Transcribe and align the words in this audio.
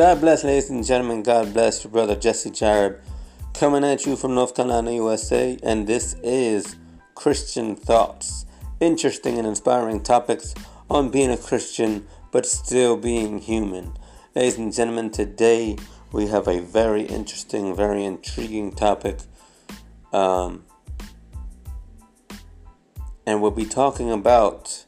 God 0.00 0.22
bless, 0.22 0.44
ladies 0.44 0.70
and 0.70 0.82
gentlemen. 0.82 1.22
God 1.22 1.52
bless 1.52 1.84
your 1.84 1.90
brother 1.90 2.16
Jesse 2.16 2.50
Jarrett, 2.50 3.02
coming 3.52 3.84
at 3.84 4.06
you 4.06 4.16
from 4.16 4.34
North 4.34 4.54
Carolina, 4.54 4.92
USA. 4.92 5.58
And 5.62 5.86
this 5.86 6.16
is 6.22 6.76
Christian 7.14 7.76
Thoughts. 7.76 8.46
Interesting 8.80 9.36
and 9.36 9.46
inspiring 9.46 10.02
topics 10.02 10.54
on 10.88 11.10
being 11.10 11.30
a 11.30 11.36
Christian, 11.36 12.06
but 12.32 12.46
still 12.46 12.96
being 12.96 13.40
human. 13.40 13.92
Ladies 14.34 14.56
and 14.56 14.72
gentlemen, 14.72 15.10
today 15.10 15.76
we 16.12 16.28
have 16.28 16.48
a 16.48 16.60
very 16.60 17.02
interesting, 17.02 17.76
very 17.76 18.02
intriguing 18.02 18.72
topic. 18.72 19.18
Um, 20.14 20.64
and 23.26 23.42
we'll 23.42 23.50
be 23.50 23.66
talking 23.66 24.10
about 24.10 24.86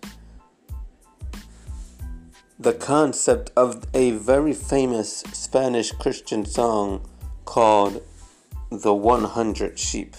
the 2.63 2.73
concept 2.73 3.51
of 3.57 3.85
a 3.93 4.13
very 4.13 4.53
famous 4.53 5.25
Spanish 5.33 5.91
Christian 5.91 6.45
song 6.45 7.05
called 7.45 8.05
The 8.71 8.95
100 8.95 9.77
Sheep. 9.77 10.15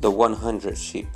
The 0.00 0.10
100 0.10 0.78
Sheep. 0.78 1.08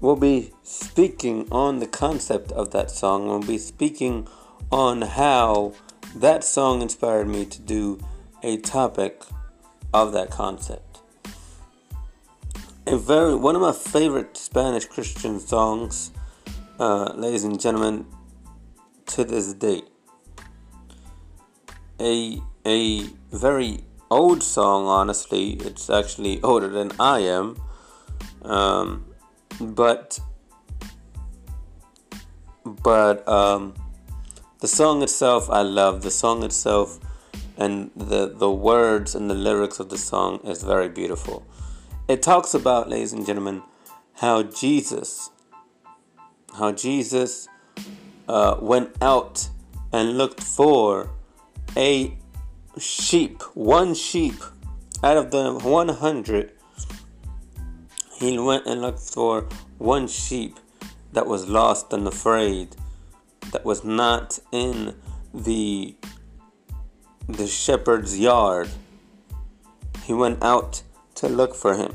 We'll 0.00 0.16
be 0.16 0.52
speaking 0.64 1.46
on 1.52 1.78
the 1.78 1.86
concept 1.86 2.50
of 2.50 2.72
that 2.72 2.90
song. 2.90 3.28
We'll 3.28 3.38
be 3.38 3.58
speaking 3.58 4.26
on 4.72 5.02
how 5.02 5.74
that 6.16 6.42
song 6.42 6.82
inspired 6.82 7.28
me 7.28 7.44
to 7.46 7.60
do 7.60 8.00
a 8.42 8.56
topic 8.56 9.22
of 9.92 10.12
that 10.12 10.30
concept 10.30 10.93
a 12.86 12.96
very 12.96 13.34
one 13.34 13.56
of 13.56 13.62
my 13.62 13.72
favorite 13.72 14.36
Spanish 14.36 14.84
Christian 14.84 15.40
songs, 15.40 16.10
uh, 16.78 17.12
ladies 17.14 17.44
and 17.44 17.58
gentlemen, 17.58 18.06
to 19.06 19.24
this 19.24 19.54
day. 19.54 19.82
A 22.00 22.40
a 22.66 23.04
very 23.32 23.84
old 24.10 24.42
song, 24.42 24.86
honestly. 24.86 25.52
It's 25.52 25.88
actually 25.88 26.42
older 26.42 26.68
than 26.68 26.92
I 27.00 27.20
am, 27.20 27.56
um, 28.42 29.06
but 29.60 30.20
but 32.64 33.26
um, 33.26 33.74
the 34.60 34.68
song 34.68 35.02
itself, 35.02 35.48
I 35.48 35.62
love 35.62 36.02
the 36.02 36.10
song 36.10 36.42
itself, 36.42 36.98
and 37.56 37.90
the 37.96 38.28
the 38.28 38.50
words 38.50 39.14
and 39.14 39.30
the 39.30 39.34
lyrics 39.34 39.80
of 39.80 39.88
the 39.88 39.98
song 39.98 40.40
is 40.44 40.62
very 40.62 40.90
beautiful. 40.90 41.46
It 42.06 42.22
talks 42.22 42.52
about, 42.52 42.90
ladies 42.90 43.14
and 43.14 43.24
gentlemen, 43.24 43.62
how 44.16 44.42
Jesus, 44.42 45.30
how 46.52 46.70
Jesus 46.70 47.48
uh, 48.28 48.58
went 48.60 48.94
out 49.00 49.48
and 49.90 50.18
looked 50.18 50.42
for 50.42 51.08
a 51.74 52.18
sheep, 52.76 53.40
one 53.54 53.94
sheep 53.94 54.34
out 55.02 55.16
of 55.16 55.30
the 55.30 55.54
100. 55.54 56.52
He 58.18 58.38
went 58.38 58.66
and 58.66 58.82
looked 58.82 59.00
for 59.00 59.48
one 59.78 60.06
sheep 60.06 60.60
that 61.12 61.26
was 61.26 61.48
lost 61.48 61.90
and 61.94 62.06
afraid, 62.06 62.76
that 63.50 63.64
was 63.64 63.82
not 63.82 64.38
in 64.52 64.94
the 65.32 65.96
the 67.26 67.46
shepherd's 67.46 68.18
yard. 68.20 68.68
He 70.04 70.12
went 70.12 70.44
out 70.44 70.82
to 71.16 71.28
look 71.28 71.54
for 71.54 71.76
him. 71.76 71.94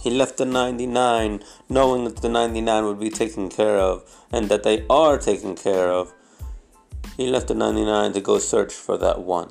He 0.00 0.10
left 0.10 0.38
the 0.38 0.46
99 0.46 1.42
knowing 1.68 2.04
that 2.04 2.16
the 2.22 2.28
99 2.28 2.84
would 2.86 3.00
be 3.00 3.10
taken 3.10 3.50
care 3.50 3.76
of 3.76 4.02
and 4.32 4.48
that 4.48 4.62
they 4.62 4.86
are 4.88 5.18
taken 5.18 5.54
care 5.54 5.90
of. 5.90 6.14
He 7.16 7.26
left 7.26 7.48
the 7.48 7.54
99 7.54 8.14
to 8.14 8.20
go 8.20 8.38
search 8.38 8.72
for 8.72 8.96
that 8.96 9.20
one. 9.20 9.50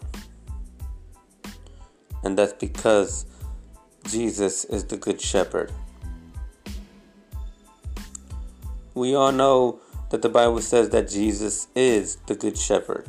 And 2.24 2.38
that's 2.38 2.54
because 2.54 3.26
Jesus 4.06 4.66
is 4.66 4.86
the 4.86 4.98
Good 4.98 5.22
Shepherd. 5.22 5.72
We 8.96 9.14
all 9.14 9.32
know 9.32 9.82
that 10.10 10.24
the 10.24 10.30
Bible 10.30 10.62
says 10.62 10.90
that 10.90 11.10
Jesus 11.10 11.68
is 11.76 12.18
the 12.26 12.34
Good 12.34 12.58
Shepherd. 12.58 13.08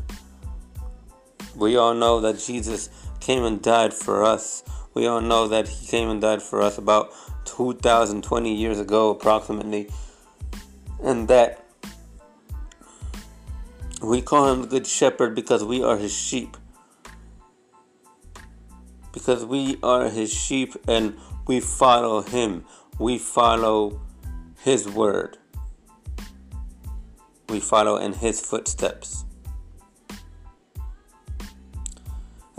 We 1.56 1.76
all 1.76 1.94
know 1.94 2.20
that 2.20 2.38
Jesus 2.38 2.90
came 3.18 3.44
and 3.44 3.62
died 3.62 3.94
for 3.94 4.22
us 4.22 4.62
we 5.00 5.06
all 5.06 5.22
know 5.22 5.48
that 5.48 5.66
he 5.66 5.86
came 5.86 6.10
and 6.10 6.20
died 6.20 6.42
for 6.42 6.60
us 6.60 6.76
about 6.76 7.10
2020 7.46 8.54
years 8.54 8.78
ago, 8.78 9.08
approximately. 9.08 9.88
And 11.02 11.26
that 11.28 11.64
we 14.02 14.20
call 14.20 14.52
him 14.52 14.60
the 14.60 14.68
Good 14.68 14.86
Shepherd 14.86 15.34
because 15.34 15.64
we 15.64 15.82
are 15.82 15.96
his 15.96 16.12
sheep. 16.12 16.54
Because 19.14 19.42
we 19.42 19.78
are 19.82 20.10
his 20.10 20.30
sheep 20.30 20.76
and 20.86 21.16
we 21.46 21.60
follow 21.60 22.20
him. 22.20 22.66
We 22.98 23.16
follow 23.16 24.02
his 24.62 24.86
word. 24.86 25.38
We 27.48 27.58
follow 27.58 27.96
in 27.96 28.12
his 28.12 28.38
footsteps. 28.38 29.24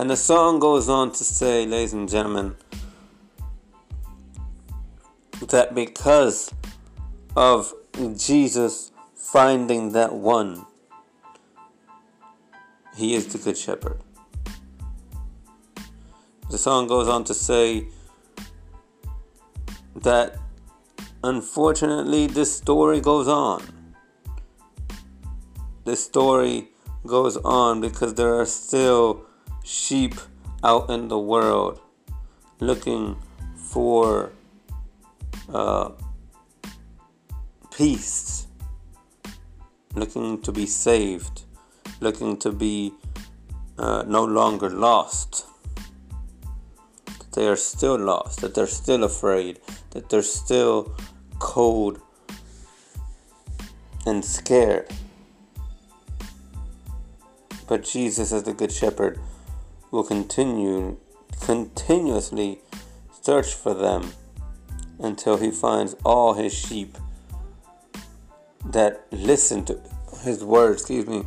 And 0.01 0.09
the 0.09 0.17
song 0.17 0.57
goes 0.57 0.89
on 0.89 1.11
to 1.11 1.23
say, 1.23 1.67
ladies 1.67 1.93
and 1.93 2.09
gentlemen, 2.09 2.55
that 5.41 5.75
because 5.75 6.51
of 7.37 7.71
Jesus 8.17 8.91
finding 9.13 9.91
that 9.91 10.11
one, 10.11 10.65
he 12.95 13.13
is 13.13 13.27
the 13.27 13.37
Good 13.37 13.55
Shepherd. 13.55 14.01
The 16.49 16.57
song 16.57 16.87
goes 16.87 17.07
on 17.07 17.23
to 17.25 17.35
say 17.35 17.85
that 19.97 20.35
unfortunately 21.23 22.25
this 22.25 22.57
story 22.57 23.01
goes 23.01 23.27
on. 23.27 23.61
This 25.85 26.03
story 26.03 26.69
goes 27.05 27.37
on 27.37 27.81
because 27.81 28.15
there 28.15 28.33
are 28.39 28.47
still 28.47 29.27
sheep 29.63 30.15
out 30.63 30.89
in 30.89 31.07
the 31.07 31.19
world 31.19 31.79
looking 32.59 33.17
for 33.55 34.31
uh, 35.53 35.89
peace, 37.75 38.47
looking 39.95 40.41
to 40.41 40.51
be 40.51 40.65
saved, 40.65 41.43
looking 41.99 42.37
to 42.37 42.51
be 42.51 42.93
uh, 43.77 44.03
no 44.07 44.23
longer 44.23 44.69
lost. 44.69 45.45
That 47.05 47.31
they 47.33 47.47
are 47.47 47.55
still 47.55 47.97
lost, 47.97 48.41
that 48.41 48.53
they're 48.53 48.67
still 48.67 49.03
afraid, 49.03 49.59
that 49.91 50.09
they're 50.09 50.21
still 50.21 50.95
cold 51.39 51.99
and 54.05 54.23
scared. 54.23 54.89
But 57.67 57.83
Jesus, 57.83 58.33
as 58.33 58.43
the 58.43 58.53
Good 58.53 58.71
Shepherd, 58.71 59.19
will 59.91 60.03
continue 60.03 60.97
continuously 61.41 62.59
search 63.21 63.53
for 63.53 63.73
them 63.73 64.11
until 64.99 65.37
he 65.37 65.51
finds 65.51 65.95
all 66.05 66.33
his 66.33 66.53
sheep 66.53 66.97
that 68.65 69.05
listen 69.11 69.65
to 69.65 69.81
his 70.23 70.43
word, 70.43 70.73
excuse 70.73 71.07
me, 71.07 71.23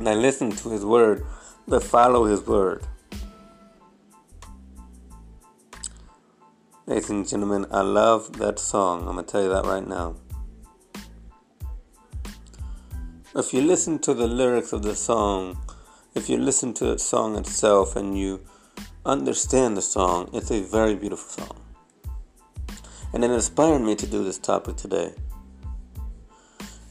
that 0.00 0.16
listen 0.16 0.50
to 0.50 0.70
his 0.70 0.84
word, 0.84 1.24
that 1.66 1.82
follow 1.82 2.24
his 2.24 2.46
word. 2.46 2.86
Ladies 6.86 7.10
and 7.10 7.26
gentlemen, 7.26 7.66
I 7.72 7.80
love 7.80 8.38
that 8.38 8.58
song. 8.60 9.08
I'm 9.08 9.14
going 9.14 9.24
to 9.24 9.32
tell 9.32 9.42
you 9.42 9.48
that 9.48 9.64
right 9.64 9.86
now. 9.86 10.16
If 13.34 13.52
you 13.52 13.62
listen 13.62 13.98
to 14.00 14.14
the 14.14 14.28
lyrics 14.28 14.72
of 14.72 14.82
the 14.82 14.94
song, 14.94 15.58
if 16.16 16.30
you 16.30 16.38
listen 16.38 16.72
to 16.72 16.86
the 16.86 16.98
song 16.98 17.36
itself 17.36 17.94
and 17.94 18.18
you 18.18 18.40
understand 19.04 19.76
the 19.76 19.82
song, 19.82 20.30
it's 20.32 20.50
a 20.50 20.62
very 20.62 20.94
beautiful 20.94 21.44
song. 21.44 21.60
And 23.12 23.22
it 23.22 23.30
inspired 23.30 23.80
me 23.80 23.94
to 23.96 24.06
do 24.06 24.24
this 24.24 24.38
topic 24.38 24.76
today. 24.76 25.12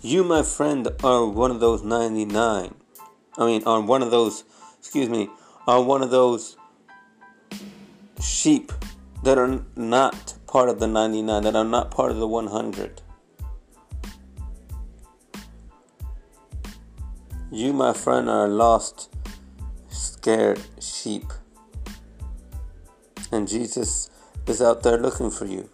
You, 0.02 0.24
my 0.24 0.44
friend, 0.44 0.88
are 1.04 1.26
one 1.26 1.50
of 1.50 1.60
those 1.60 1.82
99. 1.82 2.76
I 3.38 3.46
mean, 3.46 3.64
are 3.66 3.82
one 3.82 4.04
of 4.04 4.12
those, 4.12 4.44
excuse 4.78 5.10
me, 5.10 5.30
are 5.66 5.82
one 5.82 6.04
of 6.04 6.12
those 6.12 6.56
sheep 8.22 8.72
that 9.24 9.40
are 9.40 9.64
not 9.76 10.36
part 10.46 10.70
of 10.70 10.80
the 10.80 10.88
99, 10.88 11.42
that 11.42 11.56
are 11.56 11.66
not 11.66 11.90
part 11.90 12.12
of 12.12 12.18
the 12.18 12.28
100. 12.28 13.02
You, 17.52 17.74
my 17.74 17.92
friend, 17.92 18.30
are 18.30 18.48
lost 18.48 19.15
scared 20.26 20.60
sheep. 20.80 21.26
And 23.32 23.48
Jesus 23.48 24.10
is 24.48 24.60
out 24.60 24.82
there 24.82 24.98
looking 24.98 25.30
for 25.30 25.46
you. 25.46 25.70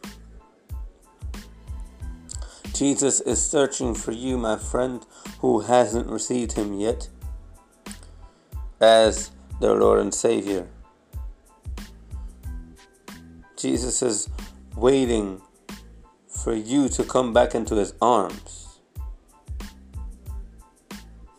Jesus 2.74 3.21
is 3.21 3.42
searching 3.42 3.95
for 3.95 4.12
you, 4.12 4.38
my 4.38 4.57
friend, 4.57 5.06
who 5.39 5.62
hasn't 5.62 6.07
received 6.07 6.51
him 6.51 6.77
yet 6.77 7.07
as 8.81 9.31
their 9.62 9.75
Lord 9.75 10.01
and 10.01 10.13
Savior. 10.13 10.68
Jesus 13.56 14.01
is 14.01 14.30
waiting 14.75 15.42
for 16.27 16.53
you 16.53 16.89
to 16.89 17.06
come 17.06 17.31
back 17.31 17.56
into 17.56 17.75
his 17.75 17.94
arms. 18.01 18.80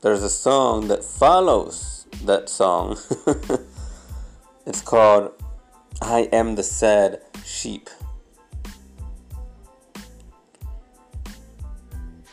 There's 0.01 0.23
a 0.23 0.31
song 0.31 0.89
that 0.89 1.05
follows 1.05 1.92
that 2.27 2.49
song. 2.49 2.99
it's 4.67 4.81
called 4.81 5.33
I 6.01 6.29
Am 6.33 6.55
the 6.55 6.63
Sad 6.63 7.21
Sheep. 7.45 7.89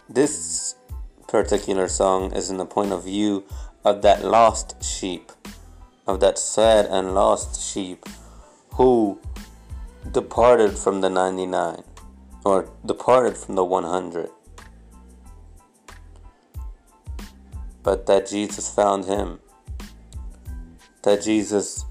This 0.07 0.75
particular 1.27 1.87
song 1.87 2.33
is 2.33 2.49
in 2.49 2.57
the 2.57 2.65
point 2.65 2.91
of 2.91 3.03
view 3.03 3.45
of 3.85 4.01
that 4.01 4.23
lost 4.25 4.83
sheep, 4.83 5.31
of 6.07 6.19
that 6.19 6.39
sad 6.39 6.85
and 6.87 7.13
lost 7.13 7.61
sheep 7.61 8.05
who 8.73 9.19
departed 10.11 10.77
from 10.77 11.01
the 11.01 11.09
99 11.09 11.83
or 12.43 12.69
departed 12.85 13.37
from 13.37 13.55
the 13.55 13.63
100. 13.63 14.29
But 17.83 18.05
that 18.07 18.27
Jesus 18.27 18.73
found 18.73 19.05
him. 19.05 19.39
That 21.03 21.23
Jesus, 21.23 21.85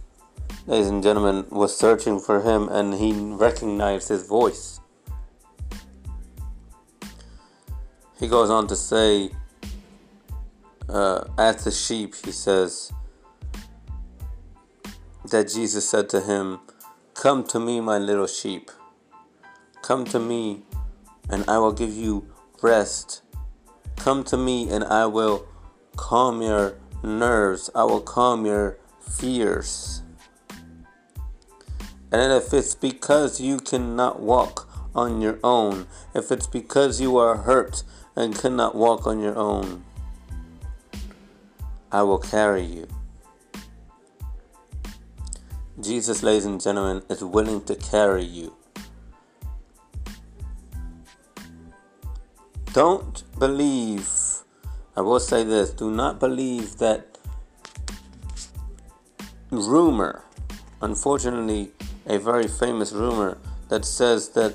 ladies 0.66 0.88
and 0.88 1.02
gentlemen, 1.02 1.46
was 1.50 1.76
searching 1.76 2.20
for 2.20 2.42
him 2.42 2.68
and 2.68 2.94
he 2.94 3.12
recognized 3.12 4.08
his 4.08 4.26
voice. 4.26 4.80
He 8.18 8.26
goes 8.26 8.50
on 8.50 8.66
to 8.66 8.76
say, 8.76 9.30
uh, 10.88 11.24
as 11.38 11.64
the 11.64 11.70
sheep, 11.70 12.14
he 12.24 12.32
says, 12.32 12.92
that 15.30 15.48
Jesus 15.48 15.88
said 15.88 16.08
to 16.10 16.20
him, 16.20 16.60
Come 17.14 17.44
to 17.48 17.60
me, 17.60 17.80
my 17.80 17.98
little 17.98 18.26
sheep. 18.26 18.70
Come 19.82 20.04
to 20.06 20.18
me, 20.18 20.62
and 21.28 21.44
I 21.48 21.58
will 21.58 21.72
give 21.72 21.92
you 21.92 22.26
rest. 22.62 23.22
Come 23.96 24.24
to 24.24 24.36
me, 24.36 24.70
and 24.70 24.84
I 24.84 25.06
will 25.06 25.46
calm 25.96 26.42
your 26.42 26.76
nerves. 27.02 27.70
I 27.74 27.84
will 27.84 28.00
calm 28.00 28.46
your 28.46 28.78
fears. 29.08 30.02
And 32.10 32.32
if 32.32 32.54
it's 32.54 32.74
because 32.74 33.40
you 33.40 33.58
cannot 33.58 34.20
walk 34.20 34.68
on 34.94 35.20
your 35.20 35.38
own, 35.44 35.86
if 36.14 36.30
it's 36.32 36.46
because 36.46 37.00
you 37.00 37.18
are 37.18 37.36
hurt 37.36 37.82
and 38.16 38.34
cannot 38.34 38.74
walk 38.74 39.06
on 39.06 39.20
your 39.20 39.36
own, 39.36 39.84
I 41.92 42.02
will 42.02 42.18
carry 42.18 42.64
you. 42.64 42.88
Jesus, 45.80 46.22
ladies 46.22 46.44
and 46.44 46.60
gentlemen, 46.60 47.02
is 47.08 47.22
willing 47.22 47.62
to 47.64 47.76
carry 47.76 48.24
you. 48.24 48.56
Don't 52.72 53.22
believe, 53.38 54.08
I 54.96 55.02
will 55.02 55.20
say 55.20 55.44
this, 55.44 55.70
do 55.70 55.90
not 55.90 56.18
believe 56.18 56.78
that 56.78 57.17
rumor, 59.50 60.24
unfortunately, 60.82 61.72
a 62.06 62.18
very 62.18 62.48
famous 62.48 62.92
rumor 62.92 63.38
that 63.68 63.84
says 63.84 64.30
that 64.30 64.54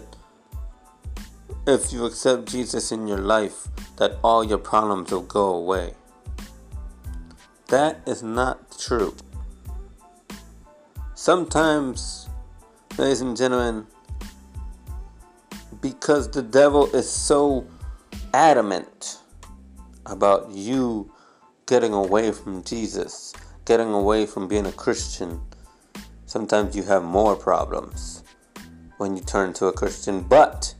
if 1.65 1.93
you 1.93 2.05
accept 2.05 2.49
Jesus 2.49 2.91
in 2.91 3.07
your 3.07 3.19
life, 3.19 3.67
that 3.97 4.17
all 4.23 4.43
your 4.43 4.57
problems 4.57 5.11
will 5.11 5.21
go 5.21 5.53
away. 5.53 5.93
That 7.67 8.01
is 8.05 8.21
not 8.21 8.77
true. 8.77 9.15
Sometimes, 11.15 12.27
ladies 12.97 13.21
and 13.21 13.37
gentlemen, 13.37 13.87
because 15.81 16.29
the 16.29 16.41
devil 16.41 16.93
is 16.95 17.09
so 17.09 17.65
adamant 18.33 19.19
about 20.05 20.51
you 20.51 21.11
getting 21.65 21.93
away 21.93 22.31
from 22.31 22.63
Jesus, 22.63 23.33
getting 23.65 23.93
away 23.93 24.25
from 24.25 24.47
being 24.47 24.65
a 24.65 24.71
Christian, 24.71 25.41
sometimes 26.25 26.75
you 26.75 26.83
have 26.83 27.03
more 27.03 27.35
problems 27.35 28.23
when 28.97 29.15
you 29.15 29.23
turn 29.23 29.53
to 29.53 29.67
a 29.67 29.73
Christian. 29.73 30.21
But 30.21 30.75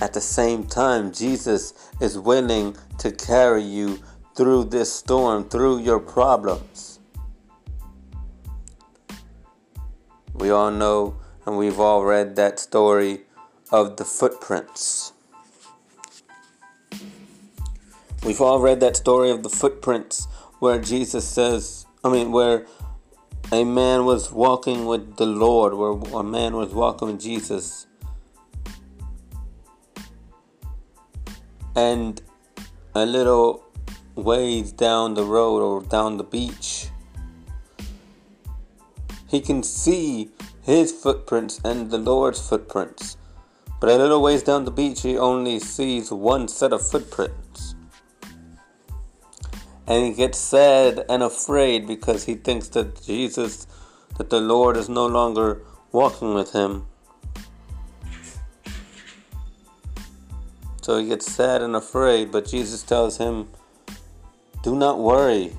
at 0.00 0.14
the 0.14 0.20
same 0.20 0.66
time, 0.66 1.12
Jesus 1.12 1.90
is 2.00 2.18
willing 2.18 2.76
to 2.98 3.12
carry 3.12 3.62
you 3.62 4.00
through 4.34 4.64
this 4.64 4.92
storm, 4.92 5.48
through 5.48 5.80
your 5.80 6.00
problems. 6.00 6.98
We 10.34 10.50
all 10.50 10.70
know 10.70 11.16
and 11.44 11.58
we've 11.58 11.78
all 11.78 12.04
read 12.04 12.36
that 12.36 12.58
story 12.58 13.22
of 13.70 13.96
the 13.96 14.04
footprints. 14.04 15.12
We've 18.24 18.40
all 18.40 18.60
read 18.60 18.80
that 18.80 18.96
story 18.96 19.30
of 19.30 19.42
the 19.42 19.48
footprints 19.48 20.28
where 20.62 20.80
Jesus 20.80 21.26
says, 21.26 21.86
I 22.04 22.08
mean, 22.08 22.30
where 22.30 22.66
a 23.50 23.64
man 23.64 24.04
was 24.04 24.30
walking 24.30 24.86
with 24.86 25.16
the 25.16 25.26
Lord, 25.26 25.74
where 25.74 25.90
a 26.20 26.22
man 26.22 26.54
was 26.54 26.72
walking 26.72 27.08
with 27.08 27.20
Jesus 27.20 27.88
and 31.74 32.22
a 32.94 33.04
little 33.04 33.64
ways 34.14 34.70
down 34.70 35.14
the 35.14 35.24
road 35.24 35.62
or 35.62 35.82
down 35.82 36.16
the 36.16 36.22
beach, 36.22 36.90
he 39.26 39.40
can 39.40 39.64
see 39.64 40.30
his 40.62 40.92
footprints 40.92 41.60
and 41.64 41.90
the 41.90 41.98
Lord's 41.98 42.40
footprints. 42.40 43.16
But 43.80 43.90
a 43.90 43.96
little 43.96 44.22
ways 44.22 44.44
down 44.44 44.64
the 44.64 44.70
beach, 44.70 45.02
he 45.02 45.18
only 45.18 45.58
sees 45.58 46.12
one 46.12 46.46
set 46.46 46.72
of 46.72 46.88
footprints. 46.88 47.41
And 49.86 50.04
he 50.04 50.12
gets 50.12 50.38
sad 50.38 51.04
and 51.08 51.22
afraid 51.22 51.86
because 51.86 52.24
he 52.24 52.34
thinks 52.34 52.68
that 52.68 53.02
Jesus, 53.02 53.66
that 54.16 54.30
the 54.30 54.40
Lord 54.40 54.76
is 54.76 54.88
no 54.88 55.06
longer 55.06 55.62
walking 55.90 56.34
with 56.34 56.52
him. 56.52 56.86
So 60.82 60.98
he 60.98 61.08
gets 61.08 61.30
sad 61.30 61.62
and 61.62 61.76
afraid, 61.76 62.32
but 62.32 62.46
Jesus 62.46 62.82
tells 62.82 63.18
him, 63.18 63.48
Do 64.64 64.74
not 64.74 64.98
worry, 64.98 65.52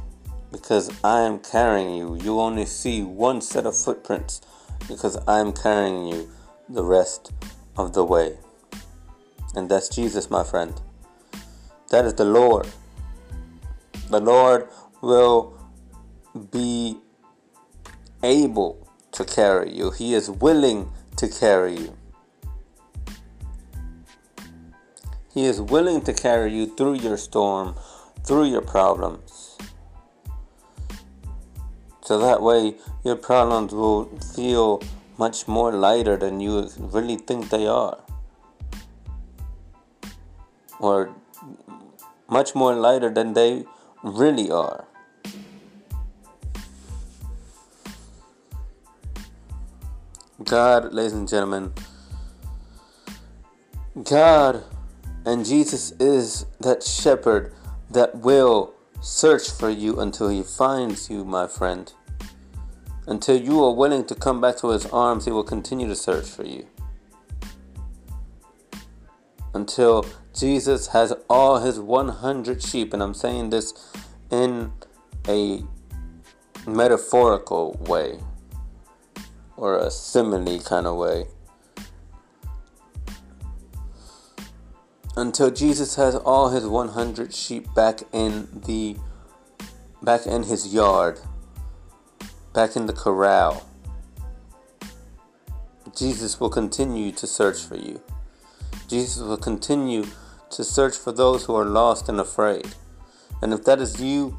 because 0.52 0.92
I 1.04 1.22
am 1.22 1.40
carrying 1.40 1.96
you. 1.96 2.18
You 2.22 2.40
only 2.40 2.66
see 2.66 3.04
one 3.04 3.40
set 3.40 3.66
of 3.66 3.78
footprints, 3.78 4.42
because 4.88 5.16
I 5.28 5.40
am 5.40 5.54
carrying 5.54 6.08
you 6.08 6.30
the 6.68 6.84
rest 6.84 7.32
of 7.78 7.94
the 7.94 8.04
way. 8.04 8.38
And 9.56 9.70
that's 9.70 9.88
Jesus, 9.88 10.30
my 10.30 10.44
friend. 10.44 10.74
That 11.90 12.04
is 12.06 12.16
the 12.16 12.26
Lord. 12.26 12.68
The 14.14 14.20
Lord 14.20 14.70
will 15.02 15.58
be 16.52 17.00
able 18.22 18.88
to 19.14 19.26
carry 19.26 19.76
you, 19.76 19.90
He 19.90 20.14
is 20.14 20.30
willing 20.30 20.92
to 21.18 21.28
carry 21.28 21.76
you. 21.76 21.98
He 25.34 25.46
is 25.46 25.60
willing 25.60 26.02
to 26.02 26.14
carry 26.14 26.54
you 26.54 26.68
through 26.76 27.00
your 27.00 27.18
storm, 27.18 27.74
through 28.24 28.52
your 28.52 28.62
problems. 28.62 29.58
So 32.04 32.20
that 32.20 32.44
way, 32.44 32.76
your 33.04 33.16
problems 33.16 33.74
will 33.74 34.06
feel 34.36 34.84
much 35.18 35.48
more 35.48 35.72
lighter 35.74 36.18
than 36.18 36.40
you 36.40 36.70
really 36.78 37.16
think 37.16 37.50
they 37.50 37.66
are. 37.66 37.98
Or 40.80 41.16
much 42.30 42.54
more 42.54 42.76
lighter 42.76 43.10
than 43.10 43.34
they 43.34 43.66
really 44.04 44.52
are. 44.52 44.86
God, 50.44 50.94
ladies 50.94 51.14
and 51.14 51.28
gentlemen, 51.28 51.74
God 54.04 54.64
and 55.26 55.46
Jesus 55.46 55.92
is 56.00 56.46
that 56.60 56.84
shepherd 56.84 57.54
that 57.92 58.16
will 58.16 58.74
search 59.02 59.50
for 59.50 59.70
you 59.70 60.00
until 60.00 60.30
he 60.30 60.44
finds 60.44 61.10
you, 61.10 61.24
my 61.24 61.48
friend. 61.48 61.94
Until 63.08 63.38
you 63.38 63.64
are 63.64 63.74
willing 63.74 64.06
to 64.06 64.16
come 64.16 64.42
back 64.42 64.58
to 64.58 64.70
his 64.70 64.86
arms, 64.88 65.26
he 65.26 65.32
will 65.32 65.44
continue 65.44 65.88
to 65.88 65.96
search 65.96 66.26
for 66.26 66.46
you. 66.46 66.66
Until 69.54 70.06
Jesus 70.36 70.88
has 70.88 71.14
all 71.30 71.60
his 71.60 71.80
100 71.80 72.62
sheep, 72.62 72.94
and 72.94 73.04
I'm 73.04 73.14
saying 73.14 73.52
this 73.52 73.74
in 74.32 74.72
a 75.28 75.64
metaphorical 76.66 77.78
way 77.88 78.20
or 79.56 79.78
a 79.78 79.92
simile 79.92 80.60
kind 80.60 80.88
of 80.88 80.98
way. 80.98 81.28
until 85.16 85.52
Jesus 85.52 85.96
has 85.96 86.16
all 86.16 86.50
his 86.50 86.66
100 86.66 87.34
sheep 87.34 87.74
back 87.74 88.02
in 88.12 88.48
the 88.66 88.98
back 90.02 90.26
in 90.26 90.44
his 90.44 90.74
yard, 90.74 91.20
back 92.54 92.76
in 92.76 92.88
the 92.88 92.94
corral. 92.94 93.70
Jesus 95.96 96.40
will 96.40 96.50
continue 96.50 97.12
to 97.12 97.28
search 97.28 97.62
for 97.62 97.76
you. 97.76 98.02
Jesus 98.88 99.22
will 99.22 99.38
continue 99.38 100.06
to 100.58 100.64
search 100.64 100.96
for 100.98 101.12
those 101.12 101.46
who 101.46 101.56
are 101.56 101.66
lost 101.66 102.10
and 102.10 102.20
afraid. 102.20 102.68
And 103.42 103.54
if 103.54 103.64
that 103.66 103.80
is 103.80 104.02
you, 104.02 104.38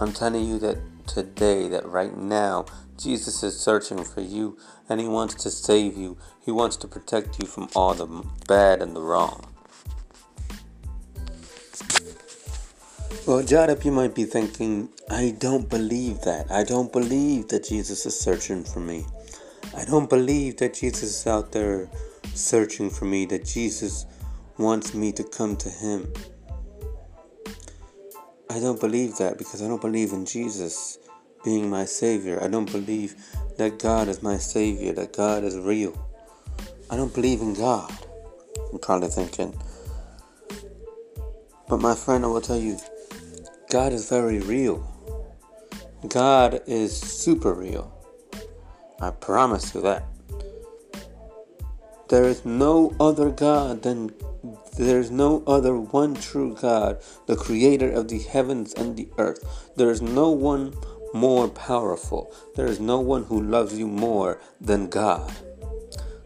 I'm 0.00 0.12
telling 0.12 0.44
you 0.44 0.58
that 0.60 0.78
today, 1.06 1.68
that 1.68 1.86
right 1.86 2.16
now, 2.16 2.66
Jesus 2.96 3.42
is 3.42 3.58
searching 3.58 4.04
for 4.04 4.20
you 4.20 4.56
and 4.88 5.00
He 5.00 5.08
wants 5.08 5.34
to 5.42 5.50
save 5.50 5.96
you. 5.96 6.16
He 6.44 6.50
wants 6.50 6.76
to 6.78 6.88
protect 6.88 7.40
you 7.40 7.46
from 7.46 7.68
all 7.74 7.94
the 7.94 8.06
bad 8.46 8.82
and 8.82 8.94
the 8.94 9.00
wrong. 9.00 9.46
Well, 13.26 13.42
Jadip, 13.42 13.84
you 13.86 13.90
might 13.90 14.14
be 14.14 14.24
thinking, 14.24 14.90
I 15.08 15.34
don't 15.38 15.70
believe 15.70 16.20
that. 16.22 16.50
I 16.50 16.62
don't 16.62 16.92
believe 16.92 17.48
that 17.48 17.64
Jesus 17.64 18.04
is 18.04 18.18
searching 18.20 18.64
for 18.64 18.80
me. 18.80 19.06
I 19.74 19.84
don't 19.86 20.10
believe 20.10 20.58
that 20.58 20.74
Jesus 20.74 21.20
is 21.20 21.26
out 21.26 21.52
there 21.52 21.88
searching 22.32 22.90
for 22.90 23.04
me, 23.04 23.26
that 23.26 23.44
Jesus 23.44 24.06
wants 24.58 24.94
me 24.94 25.12
to 25.12 25.24
come 25.24 25.56
to 25.56 25.68
Him. 25.68 26.12
I 28.50 28.60
don't 28.60 28.80
believe 28.80 29.16
that 29.16 29.36
because 29.38 29.62
I 29.62 29.68
don't 29.68 29.80
believe 29.80 30.12
in 30.12 30.24
Jesus 30.24 30.98
being 31.44 31.68
my 31.68 31.84
Savior. 31.84 32.42
I 32.42 32.48
don't 32.48 32.70
believe 32.70 33.16
that 33.58 33.78
God 33.78 34.08
is 34.08 34.22
my 34.22 34.38
Savior, 34.38 34.92
that 34.92 35.12
God 35.12 35.44
is 35.44 35.58
real. 35.58 35.92
I 36.90 36.96
don't 36.96 37.12
believe 37.12 37.40
in 37.40 37.54
God. 37.54 37.92
I'm 38.72 38.78
probably 38.78 39.08
thinking. 39.08 39.58
But 41.68 41.80
my 41.80 41.94
friend, 41.94 42.24
I 42.24 42.28
will 42.28 42.40
tell 42.40 42.58
you, 42.58 42.78
God 43.70 43.92
is 43.92 44.08
very 44.08 44.40
real. 44.40 44.90
God 46.08 46.60
is 46.66 46.96
super 46.96 47.54
real. 47.54 47.92
I 49.00 49.10
promise 49.10 49.74
you 49.74 49.80
that. 49.82 50.04
There 52.08 52.24
is 52.24 52.44
no 52.44 52.94
other 53.00 53.30
God 53.30 53.82
than 53.82 54.12
there 54.76 54.98
is 54.98 55.10
no 55.10 55.42
other 55.46 55.76
one 55.76 56.14
true 56.14 56.54
God, 56.54 57.00
the 57.26 57.36
creator 57.36 57.90
of 57.90 58.08
the 58.08 58.18
heavens 58.18 58.74
and 58.74 58.96
the 58.96 59.08
earth. 59.18 59.72
There 59.76 59.90
is 59.90 60.02
no 60.02 60.30
one 60.30 60.74
more 61.14 61.48
powerful. 61.48 62.32
There 62.56 62.66
is 62.66 62.80
no 62.80 63.00
one 63.00 63.24
who 63.24 63.40
loves 63.40 63.78
you 63.78 63.86
more 63.86 64.40
than 64.60 64.88
God. 64.88 65.32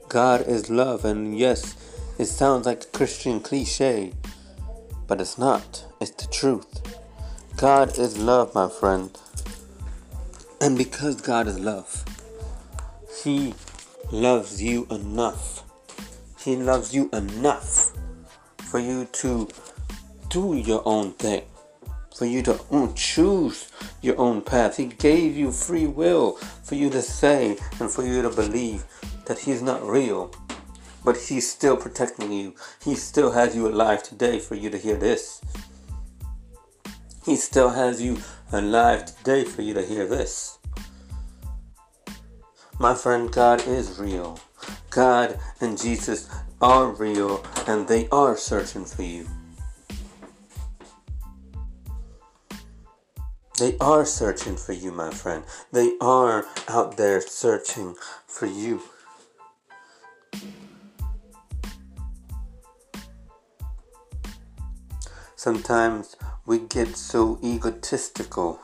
God 0.08 0.48
is 0.48 0.70
love, 0.70 1.04
and 1.04 1.38
yes, 1.38 1.76
it 2.18 2.26
sounds 2.26 2.66
like 2.66 2.82
a 2.84 2.86
Christian 2.86 3.38
cliche, 3.40 4.14
but 5.06 5.20
it's 5.20 5.38
not. 5.38 5.84
It's 6.00 6.10
the 6.10 6.26
truth. 6.26 6.80
God 7.56 7.98
is 7.98 8.16
love, 8.16 8.54
my 8.54 8.68
friend. 8.68 9.16
And 10.60 10.76
because 10.76 11.20
God 11.20 11.46
is 11.46 11.60
love, 11.60 12.04
He 13.22 13.54
loves 14.10 14.62
you 14.62 14.86
enough. 14.90 15.57
He 16.48 16.56
loves 16.56 16.94
you 16.94 17.10
enough 17.12 17.92
for 18.70 18.78
you 18.78 19.04
to 19.20 19.50
do 20.30 20.54
your 20.54 20.80
own 20.86 21.12
thing, 21.12 21.42
for 22.16 22.24
you 22.24 22.40
to 22.44 22.58
choose 22.94 23.70
your 24.00 24.18
own 24.18 24.40
path. 24.40 24.78
He 24.78 24.86
gave 24.86 25.36
you 25.36 25.52
free 25.52 25.86
will 25.86 26.36
for 26.62 26.74
you 26.74 26.88
to 26.88 27.02
say 27.02 27.58
and 27.78 27.90
for 27.90 28.02
you 28.02 28.22
to 28.22 28.30
believe 28.30 28.86
that 29.26 29.40
He's 29.40 29.60
not 29.60 29.86
real, 29.86 30.34
but 31.04 31.18
He's 31.18 31.50
still 31.50 31.76
protecting 31.76 32.32
you. 32.32 32.54
He 32.82 32.94
still 32.94 33.32
has 33.32 33.54
you 33.54 33.68
alive 33.68 34.02
today 34.02 34.38
for 34.38 34.54
you 34.54 34.70
to 34.70 34.78
hear 34.78 34.96
this. 34.96 35.42
He 37.26 37.36
still 37.36 37.68
has 37.68 38.00
you 38.00 38.22
alive 38.52 39.04
today 39.04 39.44
for 39.44 39.60
you 39.60 39.74
to 39.74 39.84
hear 39.84 40.06
this. 40.06 40.58
My 42.78 42.94
friend, 42.94 43.30
God 43.30 43.68
is 43.68 43.98
real. 43.98 44.40
God 44.90 45.38
and 45.60 45.80
Jesus 45.80 46.28
are 46.60 46.88
real 46.88 47.44
and 47.66 47.86
they 47.86 48.08
are 48.08 48.36
searching 48.36 48.84
for 48.84 49.02
you. 49.02 49.26
They 53.58 53.76
are 53.80 54.04
searching 54.04 54.56
for 54.56 54.72
you, 54.72 54.92
my 54.92 55.10
friend. 55.10 55.44
They 55.72 55.96
are 56.00 56.46
out 56.68 56.96
there 56.96 57.20
searching 57.20 57.96
for 58.26 58.46
you. 58.46 58.82
Sometimes 65.34 66.16
we 66.46 66.58
get 66.58 66.96
so 66.96 67.38
egotistical 67.42 68.60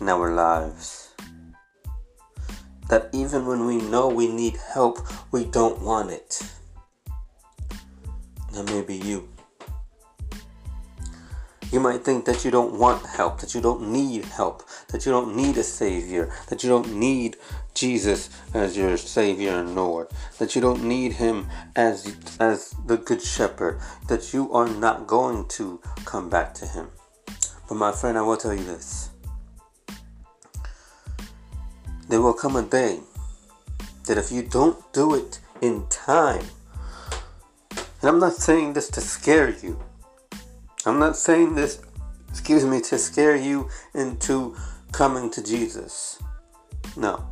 in 0.00 0.08
our 0.08 0.32
lives 0.34 0.99
that 2.90 3.08
even 3.12 3.46
when 3.46 3.66
we 3.66 3.76
know 3.76 4.08
we 4.08 4.28
need 4.28 4.56
help, 4.74 4.98
we 5.30 5.44
don't 5.44 5.80
want 5.80 6.10
it. 6.10 6.42
That 8.52 8.64
may 8.66 8.82
be 8.82 8.96
you. 8.96 9.28
You 11.70 11.78
might 11.78 12.02
think 12.02 12.24
that 12.24 12.44
you 12.44 12.50
don't 12.50 12.80
want 12.80 13.06
help, 13.06 13.40
that 13.40 13.54
you 13.54 13.60
don't 13.60 13.92
need 13.92 14.24
help, 14.24 14.64
that 14.88 15.06
you 15.06 15.12
don't 15.12 15.36
need 15.36 15.56
a 15.56 15.62
Savior, 15.62 16.34
that 16.48 16.64
you 16.64 16.68
don't 16.68 16.96
need 16.96 17.36
Jesus 17.74 18.28
as 18.52 18.76
your 18.76 18.96
Savior 18.96 19.52
and 19.52 19.76
Lord, 19.76 20.08
that 20.40 20.56
you 20.56 20.60
don't 20.60 20.82
need 20.82 21.12
Him 21.12 21.46
as, 21.76 22.16
as 22.40 22.74
the 22.86 22.96
Good 22.96 23.22
Shepherd, 23.22 23.80
that 24.08 24.34
you 24.34 24.52
are 24.52 24.68
not 24.68 25.06
going 25.06 25.46
to 25.50 25.80
come 26.04 26.28
back 26.28 26.54
to 26.54 26.66
Him. 26.66 26.88
But 27.68 27.76
my 27.76 27.92
friend, 27.92 28.18
I 28.18 28.22
will 28.22 28.36
tell 28.36 28.54
you 28.54 28.64
this. 28.64 29.09
There 32.10 32.20
will 32.20 32.34
come 32.34 32.56
a 32.56 32.62
day 32.62 32.98
that 34.08 34.18
if 34.18 34.32
you 34.32 34.42
don't 34.42 34.92
do 34.92 35.14
it 35.14 35.38
in 35.60 35.86
time, 35.86 36.44
and 37.70 38.10
I'm 38.10 38.18
not 38.18 38.32
saying 38.32 38.72
this 38.72 38.90
to 38.90 39.00
scare 39.00 39.48
you. 39.48 39.78
I'm 40.84 40.98
not 40.98 41.16
saying 41.16 41.54
this, 41.54 41.80
excuse 42.28 42.64
me, 42.64 42.80
to 42.80 42.98
scare 42.98 43.36
you 43.36 43.68
into 43.94 44.56
coming 44.90 45.30
to 45.30 45.40
Jesus. 45.40 46.20
No. 46.96 47.24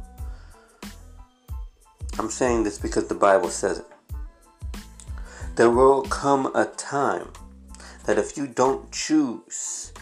I'm 2.16 2.30
saying 2.30 2.62
this 2.62 2.78
because 2.78 3.08
the 3.08 3.16
Bible 3.16 3.49
says 3.49 3.80
it. 3.80 3.87
There 5.56 5.70
will 5.70 6.02
come 6.02 6.54
a 6.54 6.66
time 6.66 7.32
that 8.06 8.16
if 8.16 8.37
you 8.37 8.47
don't 8.47 8.92
choose, 8.92 9.92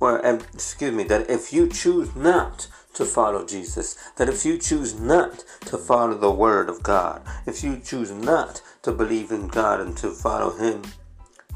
or 0.00 0.26
um, 0.26 0.40
excuse 0.54 0.94
me, 0.94 1.04
that 1.04 1.28
if 1.28 1.52
you 1.52 1.68
choose 1.68 2.16
not 2.16 2.68
to 2.94 3.04
follow 3.04 3.46
Jesus, 3.46 3.96
that 4.16 4.28
if 4.28 4.44
you 4.44 4.58
choose 4.58 4.98
not 4.98 5.44
to 5.66 5.78
follow 5.78 6.14
the 6.14 6.30
Word 6.30 6.68
of 6.68 6.82
God, 6.82 7.22
if 7.46 7.64
you 7.64 7.78
choose 7.78 8.10
not 8.10 8.62
to 8.82 8.92
believe 8.92 9.30
in 9.30 9.48
God 9.48 9.80
and 9.80 9.96
to 9.98 10.10
follow 10.10 10.56
Him, 10.56 10.82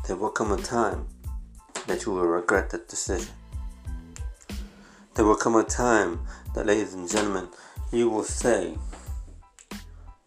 there 0.06 0.16
will 0.16 0.30
come 0.30 0.52
a 0.52 0.56
time 0.56 1.06
that 1.86 2.04
you 2.06 2.12
will 2.12 2.26
regret 2.26 2.70
that 2.70 2.88
decision. 2.88 3.34
There 5.14 5.24
will 5.24 5.36
come 5.36 5.56
a 5.56 5.64
time 5.64 6.20
that, 6.54 6.66
ladies 6.66 6.94
and 6.94 7.08
gentlemen, 7.08 7.48
you 7.92 8.08
will 8.08 8.24
say, 8.24 8.76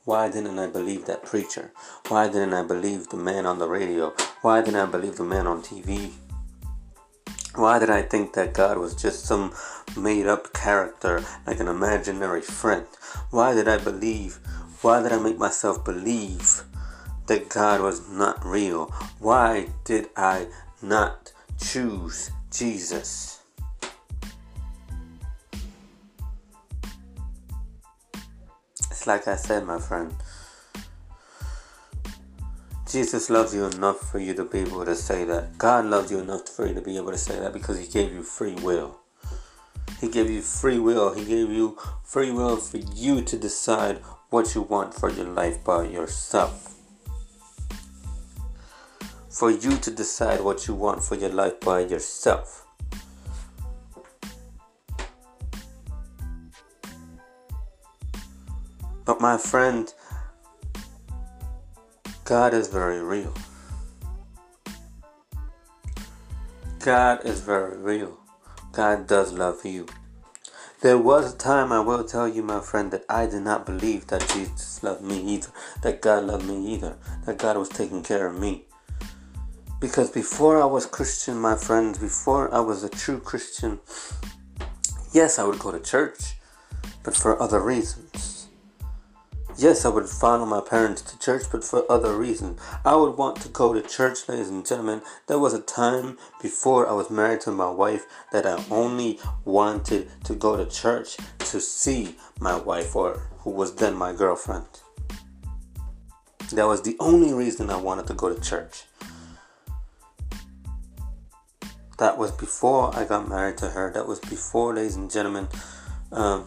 Why 0.05 0.29
didn't 0.29 0.57
I 0.57 0.67
believe 0.67 1.05
that 1.05 1.23
preacher? 1.23 1.71
Why 2.07 2.27
didn't 2.27 2.53
I 2.53 2.63
believe 2.63 3.09
the 3.09 3.17
man 3.17 3.45
on 3.45 3.59
the 3.59 3.67
radio? 3.67 4.13
Why 4.41 4.61
didn't 4.61 4.79
I 4.79 4.85
believe 4.85 5.17
the 5.17 5.23
man 5.23 5.47
on 5.47 5.61
TV? 5.61 6.11
Why 7.56 7.79
did 7.79 7.89
I 7.89 8.03
think 8.03 8.34
that 8.34 8.53
God 8.53 8.77
was 8.77 8.96
just 8.96 9.25
some 9.25 9.53
made 9.98 10.27
up 10.27 10.53
character, 10.53 11.24
like 11.48 11.60
an 11.60 11.68
imaginary 11.68 12.41
friend? 12.41 12.86
Why 13.32 13.53
did 13.56 13.68
I 13.68 13.77
believe? 13.77 14.36
Why 14.82 15.01
did 15.01 15.12
I 15.12 15.20
make 15.20 15.38
myself 15.38 15.84
believe 15.84 16.63
that 17.27 17.50
God 17.50 17.82
was 17.82 18.08
not 18.10 18.46
real? 18.46 18.86
Why 19.20 19.70
did 19.84 20.10
I 20.15 20.48
not 20.82 21.34
choose 21.60 22.32
Jesus? 22.51 23.41
It's 28.91 29.08
like 29.08 29.27
I 29.27 29.36
said, 29.36 29.65
my 29.65 29.79
friend. 29.79 30.13
Jesus 32.89 33.29
loves 33.29 33.53
you 33.53 33.65
enough 33.65 34.00
for 34.00 34.17
you 34.17 34.34
to 34.34 34.43
be 34.43 34.62
able 34.62 34.84
to 34.84 34.96
say 34.96 35.24
that. 35.24 35.60
God 35.60 35.86
loves 35.86 36.10
you 36.10 36.17
enough 36.17 36.50
for 36.50 36.65
you 36.65 36.74
to 36.74 36.81
be 36.81 36.98
able 36.98 37.12
to 37.12 37.19
say 37.19 37.39
that 37.39 37.53
because 37.53 37.77
He 37.77 37.86
gave 37.86 38.12
you 38.12 38.24
free 38.24 38.55
will. 38.55 39.00
He 40.01 40.10
gave 40.10 40.27
you 40.27 40.41
free 40.41 40.79
will. 40.79 41.13
He 41.13 41.24
gave 41.24 41.51
you 41.51 41.77
free 42.03 42.31
will 42.31 42.58
for 42.58 42.77
you 42.77 43.22
to 43.22 43.38
decide 43.38 43.98
what 44.31 44.55
you 44.55 44.63
want 44.63 44.96
for 44.96 45.12
your 45.12 45.27
life 45.27 45.63
by 45.63 45.84
yourself. 45.84 46.79
For 49.29 49.51
you 49.51 49.77
to 49.77 49.91
decide 49.91 50.41
what 50.41 50.67
you 50.67 50.74
want 50.74 51.03
for 51.03 51.13
your 51.13 51.29
life 51.29 51.60
by 51.60 51.81
yourself. 51.81 52.65
But 59.05 59.22
my 59.22 59.38
friend, 59.38 59.93
God 62.29 62.53
is 62.53 62.67
very 62.67 63.01
real. 63.01 63.33
God 66.77 67.25
is 67.25 67.41
very 67.41 67.75
real. 67.75 68.19
God 68.71 69.07
does 69.07 69.33
love 69.33 69.65
you. 69.65 69.88
There 70.81 71.00
was 71.00 71.33
a 71.33 71.38
time, 71.39 71.71
I 71.71 71.79
will 71.79 72.03
tell 72.03 72.27
you, 72.27 72.43
my 72.43 72.62
friend, 72.62 72.91
that 72.91 73.03
I 73.09 73.25
did 73.25 73.41
not 73.41 73.65
believe 73.65 74.05
that 74.07 74.29
Jesus 74.29 74.83
loved 74.83 75.01
me 75.01 75.19
either, 75.21 75.48
that 75.81 76.03
God 76.03 76.25
loved 76.25 76.45
me 76.45 76.71
either, 76.75 77.00
that 77.25 77.39
God 77.39 77.57
was 77.57 77.69
taking 77.69 78.03
care 78.03 78.27
of 78.27 78.39
me. 78.39 78.65
Because 79.79 80.12
before 80.12 80.62
I 80.62 80.65
was 80.65 80.86
Christian, 80.86 81.39
my 81.39 81.55
friends, 81.55 81.98
before 81.98 82.53
I 82.53 82.59
was 82.59 82.83
a 82.83 82.89
true 82.89 83.19
Christian, 83.19 83.79
yes, 85.12 85.39
I 85.39 85.45
would 85.45 85.57
go 85.57 85.71
to 85.71 85.79
church, 85.79 86.36
but 87.03 87.17
for 87.17 87.41
other 87.41 87.59
reasons. 87.59 88.38
Yes, 89.59 89.83
I 89.83 89.89
would 89.89 90.07
follow 90.07 90.45
my 90.45 90.61
parents 90.61 91.01
to 91.01 91.19
church, 91.19 91.43
but 91.51 91.65
for 91.65 91.83
other 91.91 92.15
reasons. 92.15 92.61
I 92.85 92.95
would 92.95 93.17
want 93.17 93.41
to 93.41 93.49
go 93.49 93.73
to 93.73 93.81
church, 93.81 94.29
ladies 94.29 94.47
and 94.47 94.65
gentlemen. 94.65 95.01
There 95.27 95.37
was 95.37 95.53
a 95.53 95.59
time 95.59 96.17
before 96.41 96.87
I 96.87 96.93
was 96.93 97.09
married 97.09 97.41
to 97.41 97.51
my 97.51 97.69
wife 97.69 98.05
that 98.31 98.45
I 98.45 98.63
only 98.71 99.19
wanted 99.43 100.11
to 100.23 100.33
go 100.33 100.55
to 100.55 100.65
church 100.65 101.17
to 101.39 101.59
see 101.59 102.15
my 102.39 102.55
wife, 102.55 102.95
or 102.95 103.19
who 103.39 103.49
was 103.49 103.75
then 103.75 103.95
my 103.95 104.13
girlfriend. 104.13 104.65
That 106.53 106.65
was 106.65 106.83
the 106.83 106.95
only 107.01 107.33
reason 107.33 107.69
I 107.69 107.75
wanted 107.75 108.07
to 108.07 108.13
go 108.13 108.33
to 108.33 108.39
church. 108.39 108.85
That 111.97 112.17
was 112.17 112.31
before 112.31 112.95
I 112.95 113.03
got 113.03 113.27
married 113.27 113.57
to 113.57 113.71
her. 113.71 113.91
That 113.91 114.07
was 114.07 114.21
before, 114.21 114.73
ladies 114.73 114.95
and 114.95 115.11
gentlemen. 115.11 115.49
Um, 116.13 116.45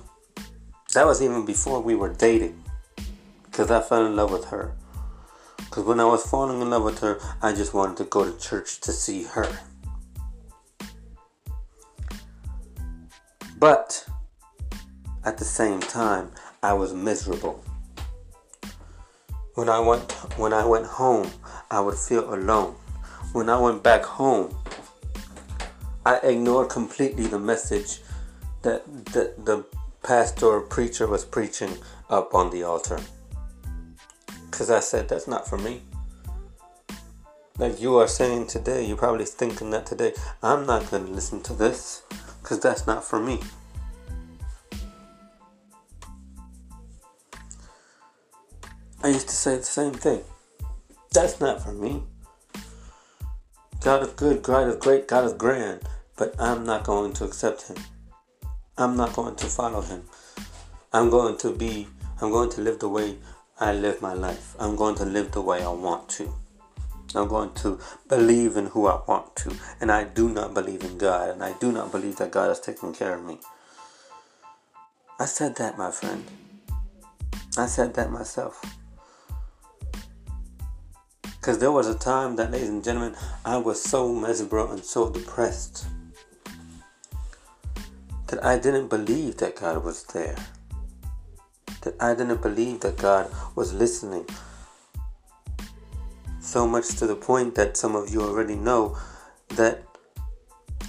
that 0.95 1.05
was 1.05 1.21
even 1.21 1.45
before 1.45 1.83
we 1.83 1.95
were 1.95 2.15
dating 2.15 2.62
because 3.53 3.71
I 3.71 3.83
fell 3.83 4.07
in 4.07 4.17
love 4.17 4.33
with 4.33 4.47
her. 4.47 4.73
Because 5.59 5.85
when 5.85 6.01
I 6.01 6.07
was 6.07 6.25
falling 6.25 6.63
in 6.63 6.71
love 6.71 6.85
with 6.85 7.01
her, 7.01 7.21
I 7.43 7.53
just 7.53 7.75
wanted 7.75 7.99
to 7.99 8.05
go 8.05 8.25
to 8.25 8.39
church 8.39 8.81
to 8.81 8.93
see 8.93 9.25
her. 9.25 9.59
But 13.59 14.07
at 15.23 15.37
the 15.37 15.45
same 15.45 15.81
time, 15.81 16.31
I 16.63 16.73
was 16.73 16.95
miserable. 16.95 17.63
When 19.55 19.69
I 19.69 19.81
went 19.81 20.11
when 20.39 20.55
I 20.55 20.65
went 20.65 20.87
home, 20.87 21.31
I 21.71 21.81
would 21.81 21.99
feel 21.99 22.33
alone. 22.33 22.75
When 23.33 23.51
I 23.51 23.59
went 23.59 23.83
back 23.83 24.03
home, 24.03 24.57
I 26.07 26.17
ignored 26.23 26.71
completely 26.71 27.27
the 27.27 27.39
message 27.39 28.01
that, 28.63 28.83
that 29.13 29.45
the 29.45 29.67
pastor 30.03 30.47
or 30.47 30.61
preacher 30.63 31.07
was 31.07 31.27
preaching 31.27 31.77
up 32.09 32.35
on 32.35 32.51
the 32.51 32.63
altar. 32.63 32.99
Because 34.63 34.77
I 34.77 34.79
said, 34.79 35.09
that's 35.09 35.27
not 35.27 35.49
for 35.49 35.59
me. 35.59 35.83
Like 37.59 37.81
you 37.81 37.97
are 37.97 38.07
saying 38.07 38.47
today, 38.47 38.87
you're 38.87 38.97
probably 38.97 39.25
thinking 39.25 39.71
that 39.71 39.87
today, 39.87 40.13
I'm 40.41 40.67
not 40.67 40.89
going 40.89 41.05
to 41.07 41.11
listen 41.11 41.43
to 41.43 41.53
this 41.53 42.03
because 42.41 42.61
that's 42.61 42.87
not 42.87 43.03
for 43.03 43.19
me. 43.19 43.41
I 49.03 49.09
used 49.09 49.29
to 49.31 49.35
say 49.35 49.57
the 49.57 49.65
same 49.65 49.95
thing. 49.95 50.23
That's 51.13 51.41
not 51.41 51.61
for 51.61 51.73
me. 51.73 52.05
God 53.81 54.05
is 54.05 54.11
good, 54.11 54.45
God 54.45 54.69
is 54.69 54.77
great, 54.77 55.09
God 55.09 55.25
is 55.25 55.33
grand, 55.33 55.81
but 56.17 56.41
I'm 56.41 56.65
not 56.65 56.85
going 56.85 57.15
to 57.15 57.25
accept 57.25 57.67
Him. 57.67 57.79
I'm 58.79 58.97
not 58.97 59.13
going 59.15 59.35
to 59.35 59.47
follow 59.47 59.81
Him. 59.81 60.05
I'm 60.93 61.11
going 61.11 61.37
to 61.39 61.51
be, 61.53 61.89
I'm 62.21 62.31
going 62.31 62.51
to 62.51 62.61
live 62.61 62.79
the 62.79 62.89
way 62.89 63.17
I 63.61 63.73
live 63.73 64.03
my 64.03 64.13
life. 64.15 64.57
I'm 64.59 64.77
going 64.77 64.95
to 64.97 65.05
live 65.05 65.33
the 65.33 65.43
way 65.43 65.63
I 65.63 65.69
want 65.69 66.09
to. 66.11 66.33
I'm 67.15 67.29
going 67.29 67.53
to 67.55 67.79
believe 68.09 68.57
in 68.57 68.67
who 68.67 68.87
I 68.87 69.01
want 69.07 69.37
to. 69.37 69.55
And 69.81 69.93
I 69.93 70.05
do 70.05 70.29
not 70.29 70.55
believe 70.55 70.83
in 70.83 70.99
God. 70.99 71.31
And 71.31 71.45
I 71.45 71.53
do 71.55 71.71
not 71.71 71.93
believe 71.93 72.17
that 72.17 72.31
God 72.31 72.51
is 72.51 72.61
taking 72.61 72.95
care 72.95 73.15
of 73.15 73.25
me. 73.25 73.39
I 75.21 75.27
said 75.27 75.57
that, 75.57 75.77
my 75.77 75.91
friend. 75.91 76.25
I 77.59 77.67
said 77.67 77.95
that 77.95 78.11
myself. 78.11 78.65
Because 81.23 81.59
there 81.59 81.73
was 81.73 81.87
a 81.87 81.99
time 81.99 82.37
that, 82.37 82.51
ladies 82.51 82.71
and 82.71 82.83
gentlemen, 82.83 83.15
I 83.45 83.59
was 83.59 83.83
so 83.83 84.13
miserable 84.13 84.73
and 84.73 84.83
so 84.85 85.11
depressed 85.11 85.87
that 88.29 88.43
I 88.43 88.59
didn't 88.59 88.89
believe 88.89 89.37
that 89.39 89.57
God 89.57 89.85
was 89.85 90.05
there 90.05 90.37
that 91.83 92.01
I 92.01 92.15
didn't 92.15 92.43
believe 92.43 92.81
that 92.81 92.97
God 92.97 93.31
was 93.55 93.73
listening. 93.73 94.27
So 96.41 96.67
much 96.67 96.89
to 96.97 97.07
the 97.07 97.17
point 97.17 97.55
that 97.55 97.77
some 97.77 97.95
of 97.95 98.11
you 98.11 98.23
already 98.23 98.57
know 98.57 98.97
that 99.51 99.85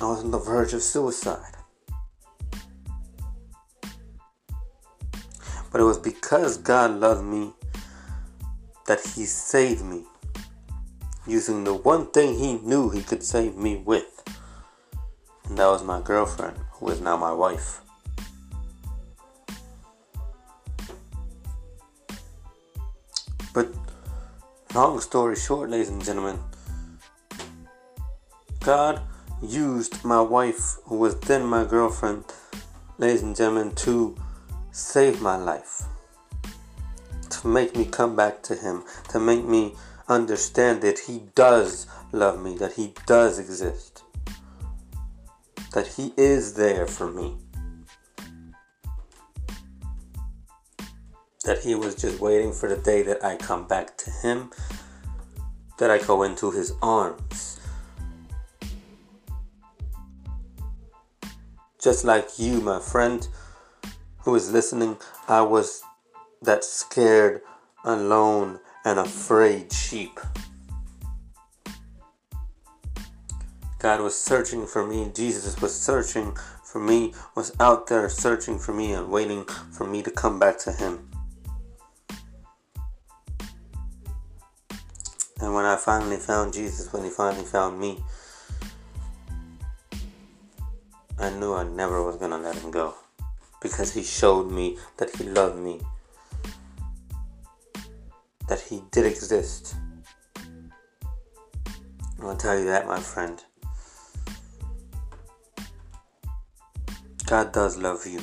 I 0.02 0.06
was 0.06 0.24
on 0.24 0.32
the 0.32 0.40
verge 0.40 0.74
of 0.74 0.82
suicide. 0.82 1.54
But 5.72 5.82
it 5.82 5.86
was 5.86 5.98
because 5.98 6.58
God 6.58 6.92
loved 6.92 7.24
me 7.24 7.54
that 8.88 9.00
He 9.00 9.26
saved 9.26 9.84
me 9.84 10.04
using 11.26 11.64
the 11.64 11.74
one 11.74 12.12
thing 12.12 12.38
He 12.38 12.54
knew 12.54 12.90
He 12.90 13.02
could 13.02 13.24
save 13.24 13.56
me 13.56 13.78
with. 13.78 14.24
And 15.46 15.58
that 15.58 15.68
was 15.68 15.84
my 15.84 16.02
girlfriend, 16.02 16.58
who 16.74 16.90
is 16.90 17.02
now 17.02 17.18
my 17.18 17.32
wife. 17.32 17.83
Long 24.74 25.00
story 25.00 25.36
short, 25.36 25.70
ladies 25.70 25.90
and 25.90 26.04
gentlemen, 26.04 26.40
God 28.62 29.02
used 29.42 30.04
my 30.04 30.20
wife, 30.20 30.78
who 30.86 30.98
was 30.98 31.20
then 31.22 31.46
my 31.46 31.64
girlfriend, 31.64 32.24
ladies 32.98 33.22
and 33.22 33.36
gentlemen, 33.36 33.76
to 33.76 34.16
save 34.72 35.22
my 35.22 35.36
life. 35.36 35.84
To 37.30 37.48
make 37.48 37.76
me 37.76 37.86
come 37.86 38.16
back 38.16 38.42
to 38.44 38.56
Him. 38.56 38.84
To 39.10 39.20
make 39.20 39.44
me 39.44 39.76
understand 40.08 40.82
that 40.82 41.00
He 41.00 41.24
does 41.36 41.88
love 42.12 42.42
me. 42.42 42.58
That 42.58 42.74
He 42.74 42.94
does 43.06 43.38
exist. 43.38 44.04
That 45.74 45.88
He 45.88 46.14
is 46.18 46.54
there 46.54 46.88
for 46.88 47.12
me. 47.12 47.38
That 51.44 51.60
he 51.60 51.76
was 51.76 51.96
just 51.96 52.20
waiting 52.20 52.52
for 52.52 52.70
the 52.70 52.78
day 52.78 53.04
that 53.04 53.24
I 53.24 53.36
come 53.36 53.68
back 53.68 53.98
to 53.98 54.10
him, 54.10 54.52
that 55.78 55.92
I 55.92 56.00
go 56.00 56.24
into 56.24 56.52
his 56.52 56.74
arms. 56.82 57.60
Just 61.82 62.06
like 62.06 62.40
you, 62.40 62.62
my 62.62 62.80
friend 62.80 63.28
who 64.20 64.36
is 64.36 64.52
listening, 64.52 64.98
I 65.28 65.42
was 65.42 65.84
that 66.42 66.64
scared, 66.64 67.42
alone, 67.84 68.60
and 68.86 69.00
afraid 69.00 69.72
sheep. 69.72 70.20
God 73.80 74.00
was 74.00 74.18
searching 74.18 74.66
for 74.66 74.88
me, 74.88 75.12
Jesus 75.14 75.62
was 75.62 75.78
searching 75.78 76.38
for 76.64 76.80
me, 76.80 77.14
was 77.36 77.54
out 77.60 77.88
there 77.88 78.08
searching 78.08 78.58
for 78.58 78.74
me 78.74 78.94
and 78.94 79.10
waiting 79.10 79.44
for 79.44 79.86
me 79.86 80.02
to 80.04 80.10
come 80.10 80.40
back 80.40 80.58
to 80.60 80.72
Him. 80.72 81.13
And 85.44 85.54
when 85.54 85.66
I 85.66 85.76
finally 85.76 86.16
found 86.16 86.54
Jesus, 86.54 86.94
when 86.94 87.04
He 87.04 87.10
finally 87.10 87.44
found 87.44 87.78
me, 87.78 88.02
I 91.20 91.32
knew 91.32 91.54
I 91.54 91.64
never 91.64 92.02
was 92.02 92.18
to 92.18 92.30
let 92.30 92.56
Him 92.56 92.72
go. 92.72 92.94
Because 93.62 93.92
He 93.92 94.04
showed 94.04 94.50
me 94.50 94.78
that 94.96 95.14
He 95.14 95.26
loved 95.26 95.60
me, 95.60 95.82
that 98.48 98.62
He 98.62 98.84
did 98.92 99.06
exist. 99.06 99.76
I'll 102.22 102.38
tell 102.38 102.58
you 102.58 102.64
that, 102.68 102.88
my 102.88 103.02
friend. 103.02 103.44
God 107.26 107.52
does 107.52 107.78
love 107.78 108.08
you. 108.08 108.22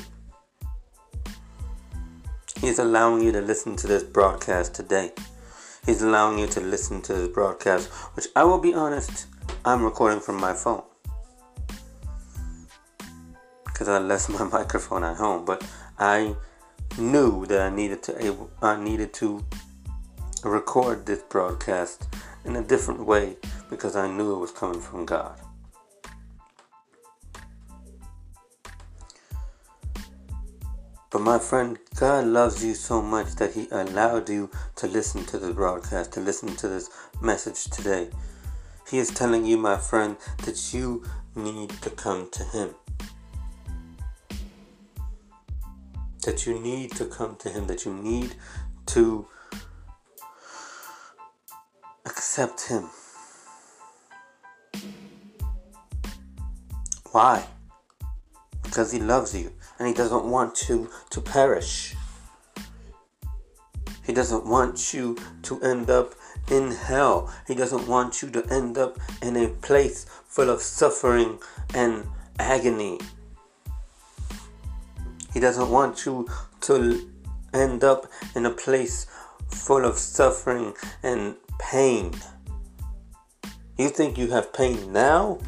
He's 2.63 2.79
allowing 2.79 3.23
you 3.23 3.31
to 3.33 3.43
listen 3.43 3.77
to 3.77 3.87
this 3.87 4.03
broadcast 4.03 4.75
today. 4.75 5.13
He's 5.87 6.03
allowing 6.03 6.39
you 6.39 6.47
to 6.49 6.61
listen 6.61 7.01
to 7.03 7.15
this 7.15 7.29
broadcast, 7.29 7.89
which 8.15 8.27
I 8.37 8.45
will 8.45 8.59
be 8.59 8.75
honest, 8.75 9.27
I'm 9.65 9.83
recording 9.83 10.21
from 10.21 10.37
my 10.37 10.53
phone. 10.53 10.83
Because 13.65 13.89
I 13.89 13.99
left 13.99 14.29
my 14.29 14.45
microphone 14.59 15.05
at 15.05 15.17
home, 15.17 15.45
but 15.45 15.67
I 15.99 16.37
knew 16.99 17.47
that 17.47 17.61
I 17.61 17.75
needed 17.75 18.03
to 18.05 18.25
able, 18.25 18.51
I 18.61 18.77
needed 18.83 19.13
to 19.15 19.45
record 20.45 21.07
this 21.07 21.23
broadcast 21.23 22.09
in 22.45 22.57
a 22.57 22.63
different 22.63 23.05
way 23.05 23.37
because 23.69 23.97
I 23.97 24.09
knew 24.09 24.35
it 24.35 24.39
was 24.39 24.51
coming 24.51 24.81
from 24.81 25.07
God. 25.07 25.41
But 31.11 31.23
my 31.23 31.41
friend, 31.41 31.77
God 31.97 32.27
loves 32.27 32.65
you 32.65 32.75
so 32.75 33.03
much 33.03 33.35
that 33.37 33.55
He 33.55 33.67
allowed 33.73 34.29
you 34.29 34.49
to 34.77 34.87
listen 34.87 35.25
to 35.27 35.39
the 35.39 35.53
broadcast, 35.53 36.13
to 36.13 36.21
listen 36.21 36.55
to 36.57 36.69
this 36.69 36.89
message 37.21 37.65
today. 37.65 38.11
He 38.89 38.99
is 38.99 39.11
telling 39.11 39.45
you, 39.45 39.57
my 39.57 39.77
friend, 39.77 40.17
that 40.45 40.73
you 40.73 41.05
need 41.35 41.71
to 41.83 41.91
come 41.91 42.31
to 42.31 42.45
Him. 42.45 42.75
That 46.23 46.47
you 46.47 46.61
need 46.61 46.93
to 46.93 47.07
come 47.07 47.35
to 47.37 47.49
Him, 47.51 47.67
that 47.67 47.85
you 47.85 47.93
need 47.93 48.37
to 48.87 49.27
accept 52.07 52.69
Him. 52.69 52.89
Why? 57.11 57.45
Because 58.63 58.93
He 58.93 59.01
loves 59.01 59.35
you 59.35 59.53
and 59.81 59.89
He 59.89 59.95
doesn't 59.95 60.27
want 60.27 60.69
you 60.69 60.91
to 61.09 61.21
perish. 61.21 61.97
He 64.05 64.13
doesn't 64.13 64.47
want 64.47 64.93
you 64.93 65.17
to 65.43 65.61
end 65.63 65.89
up 65.89 66.15
in 66.51 66.73
hell. 66.73 67.33
He 67.47 67.55
doesn't 67.55 67.89
want 67.89 68.23
you 68.23 68.31
to 68.31 68.47
end 68.53 68.77
up 68.77 68.99
in 69.23 69.37
a 69.37 69.49
place 69.49 70.05
full 70.27 70.51
of 70.51 70.61
suffering 70.61 71.39
and 71.75 72.07
agony. 72.39 73.01
He 75.33 75.41
doesn't 75.41 75.71
want 75.71 76.05
you 76.05 76.29
to 76.63 77.09
end 77.55 77.83
up 77.83 78.07
in 78.35 78.45
a 78.47 78.51
place 78.51 79.07
full 79.49 79.85
of 79.85 79.97
suffering 79.97 80.75
and 81.03 81.37
pain. 81.59 82.13
You 83.79 83.89
think 83.89 84.19
you 84.19 84.31
have 84.31 84.53
pain 84.53 84.93
now? 84.93 85.39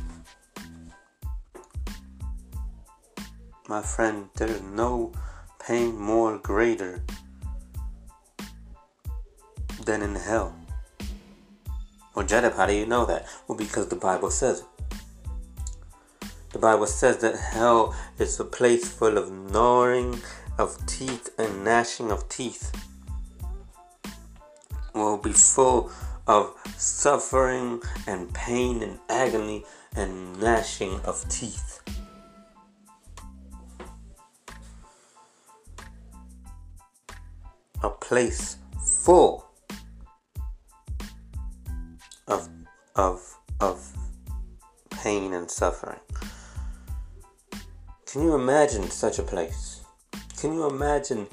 My 3.73 3.81
friend, 3.81 4.29
there 4.37 4.51
is 4.51 4.61
no 4.61 5.13
pain 5.59 5.99
more 5.99 6.37
greater 6.37 7.03
than 9.87 10.03
in 10.03 10.15
hell. 10.15 10.55
Well, 12.15 12.27
Jedab, 12.27 12.55
how 12.55 12.67
do 12.67 12.75
you 12.75 12.85
know 12.85 13.07
that? 13.07 13.27
Well, 13.49 13.57
because 13.57 13.89
the 13.89 13.97
Bible 13.97 14.31
says 14.31 14.61
it. 14.61 14.67
The 16.51 16.59
Bible 16.59 16.87
says 16.87 17.17
that 17.23 17.35
hell 17.35 17.97
is 18.19 18.39
a 18.39 18.45
place 18.45 18.93
full 18.93 19.17
of 19.17 19.33
gnawing 19.33 20.21
of 20.59 20.77
teeth 20.85 21.31
and 21.39 21.65
gnashing 21.65 22.13
of 22.13 22.29
teeth. 22.29 22.77
Will 24.95 25.17
be 25.17 25.33
full 25.33 25.91
of 26.27 26.55
suffering 26.77 27.81
and 28.07 28.35
pain 28.35 28.83
and 28.83 28.99
agony 29.09 29.65
and 29.97 30.39
gnashing 30.39 31.01
of 31.07 31.27
teeth. 31.31 31.81
A 37.83 37.91
place 37.91 38.57
full 39.05 39.45
of 42.29 42.49
of 42.97 43.39
of 43.61 43.93
pain 44.91 45.33
and 45.33 45.51
suffering. 45.51 46.01
Can 48.07 48.23
you 48.23 48.35
imagine 48.35 48.91
such 48.91 49.19
a 49.19 49.23
place? 49.23 49.85
Can 50.37 50.53
you 50.53 50.67
imagine 50.67 51.27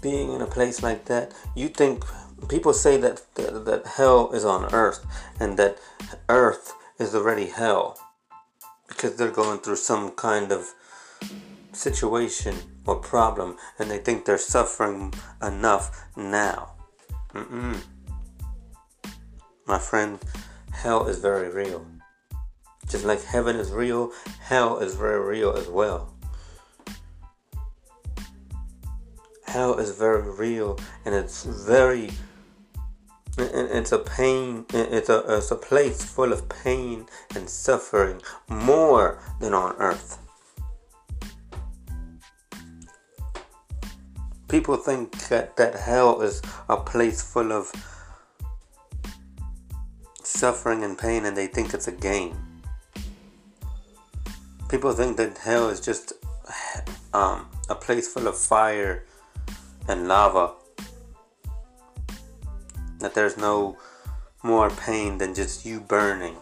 being 0.00 0.32
in 0.32 0.40
a 0.40 0.46
place 0.46 0.82
like 0.82 1.04
that? 1.06 1.32
You 1.54 1.68
think 1.68 2.04
people 2.48 2.72
say 2.72 2.96
that 2.98 3.22
that, 3.34 3.64
that 3.64 3.86
hell 3.86 4.32
is 4.32 4.44
on 4.44 4.72
earth 4.74 5.04
and 5.40 5.58
that 5.58 5.78
earth 6.28 6.72
is 6.98 7.14
already 7.14 7.46
hell 7.46 7.98
because 8.88 9.16
they're 9.16 9.30
going 9.30 9.58
through 9.58 9.76
some 9.76 10.12
kind 10.12 10.52
of 10.52 10.72
situation 11.72 12.54
or 12.86 12.96
problem 12.96 13.56
and 13.78 13.90
they 13.90 13.98
think 13.98 14.24
they're 14.24 14.38
suffering 14.38 15.12
enough 15.42 16.04
now. 16.16 16.72
Mm-mm. 17.34 17.82
My 19.66 19.78
friend, 19.78 20.18
hell 20.72 21.06
is 21.08 21.18
very 21.18 21.48
real. 21.48 21.84
Just 22.88 23.04
like 23.04 23.22
heaven 23.24 23.56
is 23.56 23.72
real, 23.72 24.12
hell 24.40 24.78
is 24.78 24.94
very 24.94 25.20
real 25.20 25.52
as 25.52 25.68
well. 25.68 26.14
Hell 29.44 29.78
is 29.78 29.90
very 29.90 30.30
real 30.30 30.78
and 31.04 31.14
it's 31.14 31.44
very 31.44 32.10
it's 33.38 33.92
a 33.92 33.98
pain 33.98 34.64
it's 34.72 35.10
a, 35.10 35.36
it's 35.36 35.50
a 35.50 35.56
place 35.56 36.02
full 36.02 36.32
of 36.32 36.48
pain 36.48 37.06
and 37.34 37.48
suffering 37.48 38.20
more 38.48 39.22
than 39.40 39.52
on 39.52 39.76
earth 39.76 40.25
People 44.56 44.78
think 44.78 45.28
that, 45.28 45.54
that 45.58 45.74
hell 45.74 46.22
is 46.22 46.40
a 46.70 46.78
place 46.78 47.20
full 47.20 47.52
of 47.52 47.70
suffering 50.22 50.82
and 50.82 50.96
pain 50.96 51.26
and 51.26 51.36
they 51.36 51.46
think 51.46 51.74
it's 51.74 51.88
a 51.88 51.92
game. 51.92 52.62
People 54.70 54.94
think 54.94 55.18
that 55.18 55.36
hell 55.36 55.68
is 55.68 55.78
just 55.78 56.14
um, 57.12 57.46
a 57.68 57.74
place 57.74 58.08
full 58.08 58.26
of 58.26 58.38
fire 58.38 59.04
and 59.88 60.08
lava. 60.08 60.52
That 63.00 63.12
there's 63.12 63.36
no 63.36 63.76
more 64.42 64.70
pain 64.70 65.18
than 65.18 65.34
just 65.34 65.66
you 65.66 65.80
burning. 65.80 66.36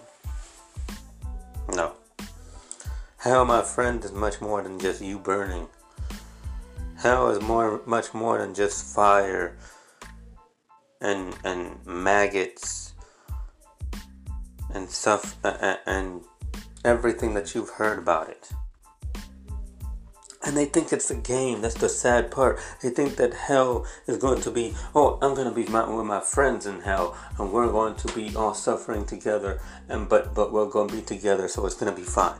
No. 1.74 1.94
Hell, 3.18 3.44
my 3.44 3.62
friend, 3.62 4.04
is 4.04 4.12
much 4.12 4.40
more 4.40 4.62
than 4.62 4.78
just 4.78 5.02
you 5.02 5.18
burning. 5.18 5.66
Hell 7.04 7.28
is 7.28 7.42
more, 7.42 7.82
much 7.84 8.14
more 8.14 8.38
than 8.38 8.54
just 8.54 8.94
fire 8.94 9.58
and 11.02 11.36
and 11.44 11.84
maggots 11.84 12.94
and 14.72 14.88
stuff 14.88 15.36
and, 15.44 15.78
and 15.84 16.22
everything 16.82 17.34
that 17.34 17.54
you've 17.54 17.68
heard 17.68 17.98
about 17.98 18.30
it. 18.30 18.50
And 20.46 20.56
they 20.56 20.64
think 20.64 20.94
it's 20.94 21.10
a 21.10 21.14
game. 21.14 21.60
That's 21.60 21.74
the 21.74 21.90
sad 21.90 22.30
part. 22.30 22.58
They 22.82 22.88
think 22.88 23.16
that 23.16 23.34
hell 23.34 23.86
is 24.06 24.16
going 24.16 24.40
to 24.40 24.50
be, 24.50 24.74
oh, 24.94 25.18
I'm 25.20 25.34
going 25.34 25.48
to 25.48 25.54
be 25.54 25.70
my, 25.70 25.86
with 25.86 26.06
my 26.06 26.20
friends 26.20 26.64
in 26.64 26.80
hell, 26.80 27.18
and 27.38 27.52
we're 27.52 27.70
going 27.70 27.96
to 27.96 28.14
be 28.14 28.34
all 28.34 28.54
suffering 28.54 29.04
together, 29.04 29.60
and 29.90 30.08
but 30.08 30.34
but 30.34 30.54
we're 30.54 30.70
going 30.70 30.88
to 30.88 30.96
be 30.96 31.02
together, 31.02 31.48
so 31.48 31.66
it's 31.66 31.76
going 31.76 31.94
to 31.94 32.00
be 32.00 32.06
fine. 32.06 32.38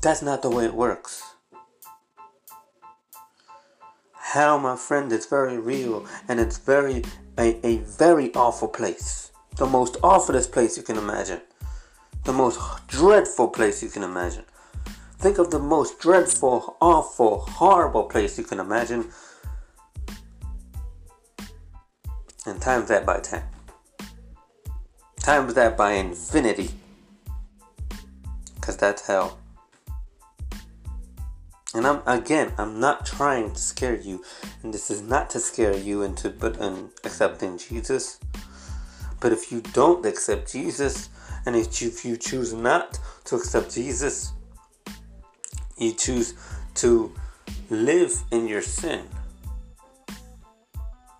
That's 0.00 0.22
not 0.22 0.42
the 0.42 0.50
way 0.50 0.64
it 0.64 0.74
works. 0.74 1.35
Hell, 4.32 4.58
my 4.58 4.74
friend, 4.74 5.12
is 5.12 5.24
very 5.24 5.56
real 5.56 6.04
and 6.26 6.40
it's 6.40 6.58
very 6.58 7.04
a, 7.38 7.64
a 7.64 7.76
very 7.76 8.34
awful 8.34 8.66
place. 8.66 9.30
The 9.56 9.66
most 9.66 9.98
awfulest 10.02 10.50
place 10.50 10.76
you 10.76 10.82
can 10.82 10.98
imagine. 10.98 11.42
The 12.24 12.32
most 12.32 12.58
dreadful 12.88 13.46
place 13.48 13.84
you 13.84 13.88
can 13.88 14.02
imagine. 14.02 14.44
Think 15.18 15.38
of 15.38 15.52
the 15.52 15.60
most 15.60 16.00
dreadful, 16.00 16.76
awful, 16.80 17.42
horrible 17.42 18.02
place 18.02 18.36
you 18.36 18.42
can 18.42 18.58
imagine. 18.58 19.12
And 22.46 22.60
times 22.60 22.88
that 22.88 23.06
by 23.06 23.20
10. 23.20 23.44
Times 25.20 25.54
that 25.54 25.76
by 25.76 25.92
infinity. 25.92 26.70
Because 28.56 28.76
that's 28.76 29.06
hell. 29.06 29.38
And 31.76 31.86
I'm 31.86 32.00
again, 32.06 32.54
I'm 32.56 32.80
not 32.80 33.04
trying 33.04 33.52
to 33.52 33.60
scare 33.60 34.00
you, 34.00 34.24
and 34.62 34.72
this 34.72 34.90
is 34.90 35.02
not 35.02 35.28
to 35.30 35.40
scare 35.40 35.76
you 35.76 36.00
into 36.04 36.30
but 36.30 36.56
in 36.56 36.88
accepting 37.04 37.58
Jesus. 37.58 38.18
But 39.20 39.32
if 39.32 39.52
you 39.52 39.60
don't 39.60 40.06
accept 40.06 40.50
Jesus, 40.50 41.10
and 41.44 41.54
if 41.54 41.82
you, 41.82 41.88
if 41.88 42.02
you 42.02 42.16
choose 42.16 42.54
not 42.54 42.98
to 43.26 43.36
accept 43.36 43.74
Jesus, 43.74 44.32
you 45.76 45.92
choose 45.92 46.32
to 46.76 47.12
live 47.68 48.22
in 48.30 48.48
your 48.48 48.62
sin, 48.62 49.04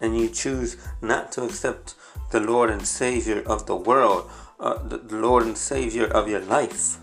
and 0.00 0.18
you 0.18 0.30
choose 0.30 0.78
not 1.02 1.32
to 1.32 1.44
accept 1.44 1.96
the 2.30 2.40
Lord 2.40 2.70
and 2.70 2.86
Savior 2.86 3.42
of 3.42 3.66
the 3.66 3.76
world, 3.76 4.30
uh, 4.58 4.78
the 4.88 5.16
Lord 5.18 5.44
and 5.44 5.58
Savior 5.58 6.06
of 6.06 6.30
your 6.30 6.40
life 6.40 6.98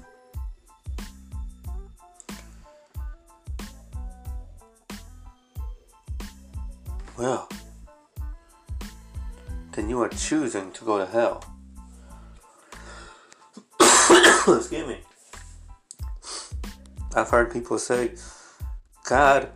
choosing 10.34 10.72
to 10.72 10.84
go 10.84 10.98
to 10.98 11.06
hell. 11.06 11.46
Excuse 14.58 14.88
me. 14.88 14.98
I've 17.16 17.30
heard 17.30 17.54
people 17.54 17.78
say, 17.78 18.14
God 19.08 19.52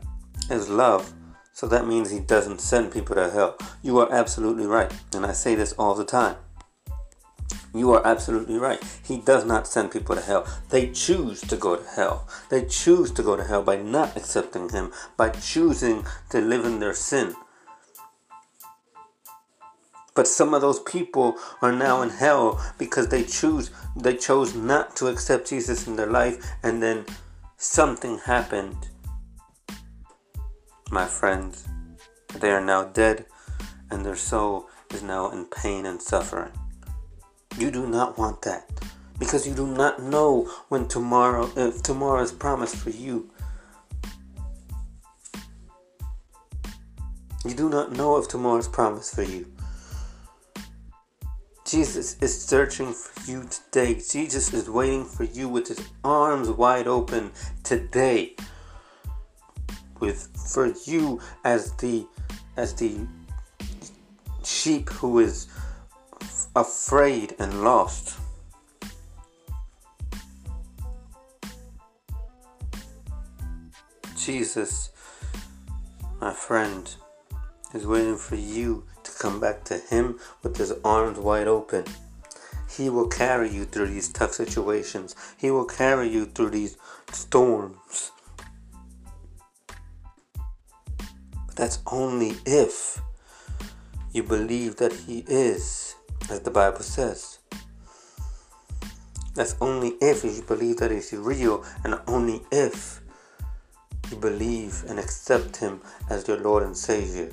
is 0.52 0.70
love, 0.70 1.12
so 1.52 1.68
that 1.68 1.88
means 1.88 2.12
He 2.12 2.20
doesn't 2.20 2.62
send 2.62 2.92
people 2.92 3.16
to 3.16 3.32
hell. 3.32 3.58
You 3.82 3.98
are 3.98 4.14
absolutely 4.14 4.68
right, 4.68 4.94
and 5.16 5.26
I 5.26 5.32
say 5.32 5.56
this 5.56 5.74
all 5.80 5.96
the 5.96 6.06
time. 6.06 6.36
You 7.74 7.92
are 7.94 8.06
absolutely 8.06 8.60
right. 8.60 8.80
He 9.04 9.18
does 9.18 9.46
not 9.46 9.66
send 9.66 9.90
people 9.90 10.16
to 10.16 10.22
hell. 10.22 10.46
They 10.70 10.92
choose 10.92 11.42
to 11.42 11.56
go 11.56 11.78
to 11.78 11.90
hell. 11.96 12.28
They 12.52 12.66
choose 12.66 13.10
to 13.14 13.24
go 13.24 13.36
to 13.36 13.44
hell 13.44 13.64
by 13.64 13.78
not 13.78 14.16
accepting 14.16 14.70
Him, 14.70 14.92
by 15.18 15.30
choosing 15.30 16.06
to 16.30 16.40
live 16.40 16.66
in 16.66 16.80
their 16.80 16.94
sin. 16.94 17.34
But 20.18 20.28
some 20.28 20.56
of 20.56 20.62
those 20.62 20.80
people 20.80 21.38
are 21.62 21.72
now 21.72 22.02
in 22.02 22.10
hell 22.10 22.60
because 22.80 23.08
they 23.08 23.24
choose 23.24 23.70
they 23.96 24.18
chose 24.18 24.56
not 24.56 24.96
to 24.96 25.10
accept 25.10 25.48
Jesus 25.48 25.86
in 25.86 25.96
their 25.96 26.10
life 26.10 26.44
and 26.64 26.82
then 26.82 27.06
something 27.58 28.18
happened. 28.18 28.88
My 30.90 31.06
friends, 31.06 31.68
they 32.40 32.50
are 32.50 32.66
now 32.66 32.86
dead 32.86 33.28
and 33.92 34.04
their 34.04 34.16
soul 34.16 34.68
is 34.90 35.04
now 35.04 35.30
in 35.30 35.46
pain 35.46 35.86
and 35.86 36.02
suffering. 36.02 36.52
You 37.60 37.70
do 37.70 37.86
not 37.86 38.18
want 38.18 38.42
that 38.42 38.68
because 39.20 39.48
you 39.48 39.54
do 39.54 39.68
not 39.68 40.02
know 40.02 40.50
when 40.70 40.88
tomorrow 40.88 41.48
if 41.56 41.84
tomorrow 41.84 42.24
is 42.24 42.32
promised 42.32 42.78
for 42.78 42.90
you. 42.90 43.30
You 47.46 47.54
do 47.54 47.70
not 47.70 47.92
know 47.92 48.18
if 48.18 48.28
tomorrow 48.28 48.58
is 48.58 48.68
promised 48.68 49.14
for 49.14 49.22
you. 49.22 49.46
Jesus 51.68 52.16
is 52.22 52.46
searching 52.46 52.94
for 52.94 53.30
you 53.30 53.44
today. 53.44 53.96
Jesus 53.96 54.54
is 54.54 54.70
waiting 54.70 55.04
for 55.04 55.26
you 55.26 55.50
with 55.50 55.68
his 55.68 55.86
arms 56.02 56.50
wide 56.50 56.88
open 56.88 57.30
today. 57.64 58.38
With 60.00 60.30
for 60.54 60.74
you 60.86 61.20
as 61.44 61.74
the 61.74 62.08
as 62.56 62.74
the 62.76 63.06
sheep 64.46 64.90
who 64.92 65.20
is 65.20 65.48
afraid 66.56 67.36
and 67.38 67.62
lost. 67.66 68.18
Jesus, 74.16 74.92
my 76.22 76.32
friend, 76.32 76.96
is 77.74 77.86
waiting 77.86 78.16
for 78.16 78.36
you 78.36 78.87
come 79.18 79.40
back 79.40 79.64
to 79.66 79.78
Him 79.78 80.20
with 80.44 80.58
His 80.58 80.74
arms 80.84 81.18
wide 81.18 81.48
open. 81.48 81.86
He 82.70 82.90
will 82.90 83.08
carry 83.08 83.50
you 83.50 83.66
through 83.66 83.88
these 83.88 84.10
tough 84.10 84.34
situations, 84.34 85.16
He 85.38 85.52
will 85.52 85.66
carry 85.66 86.10
you 86.10 86.26
through 86.26 86.52
these 86.52 86.78
storms. 87.12 88.12
But 91.48 91.56
that's 91.56 91.80
only 91.88 92.36
if 92.46 93.02
you 94.12 94.24
believe 94.24 94.78
that 94.78 94.94
He 94.94 95.24
is 95.28 95.96
as 96.30 96.42
the 96.42 96.52
Bible 96.52 96.82
says. 96.82 97.40
That's 99.36 99.56
only 99.62 99.90
if 100.02 100.24
you 100.24 100.42
believe 100.48 100.78
that 100.78 100.92
He's 100.92 101.14
real, 101.14 101.64
and 101.84 102.00
only 102.08 102.42
if 102.52 103.02
you 104.10 104.18
believe 104.18 104.84
and 104.88 104.98
accept 105.00 105.58
Him 105.58 105.82
as 106.10 106.28
your 106.28 106.40
Lord 106.40 106.64
and 106.64 106.76
Savior. 106.76 107.32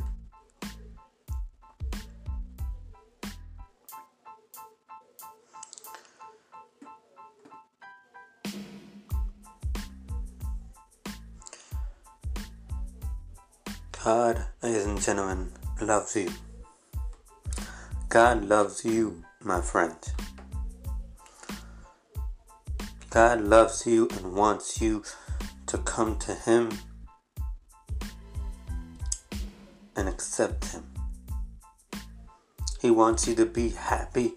God, 14.05 14.45
ladies 14.63 14.85
and 14.85 15.01
gentlemen, 15.01 15.51
loves 15.81 16.15
you. 16.15 16.31
God 18.11 18.45
loves 18.45 18.85
you, 18.85 19.25
my 19.43 19.63
friend. 19.63 19.97
God 23.09 23.41
loves 23.41 23.87
you 23.87 24.11
and 24.19 24.35
wants 24.35 24.79
you 24.79 25.05
to 25.65 25.79
come 25.79 26.19
to 26.19 26.35
Him 26.35 26.71
and 29.97 30.07
accept 30.07 30.73
Him. 30.73 30.85
He 32.83 32.91
wants 32.91 33.27
you 33.27 33.35
to 33.37 33.47
be 33.47 33.71
happy. 33.71 34.35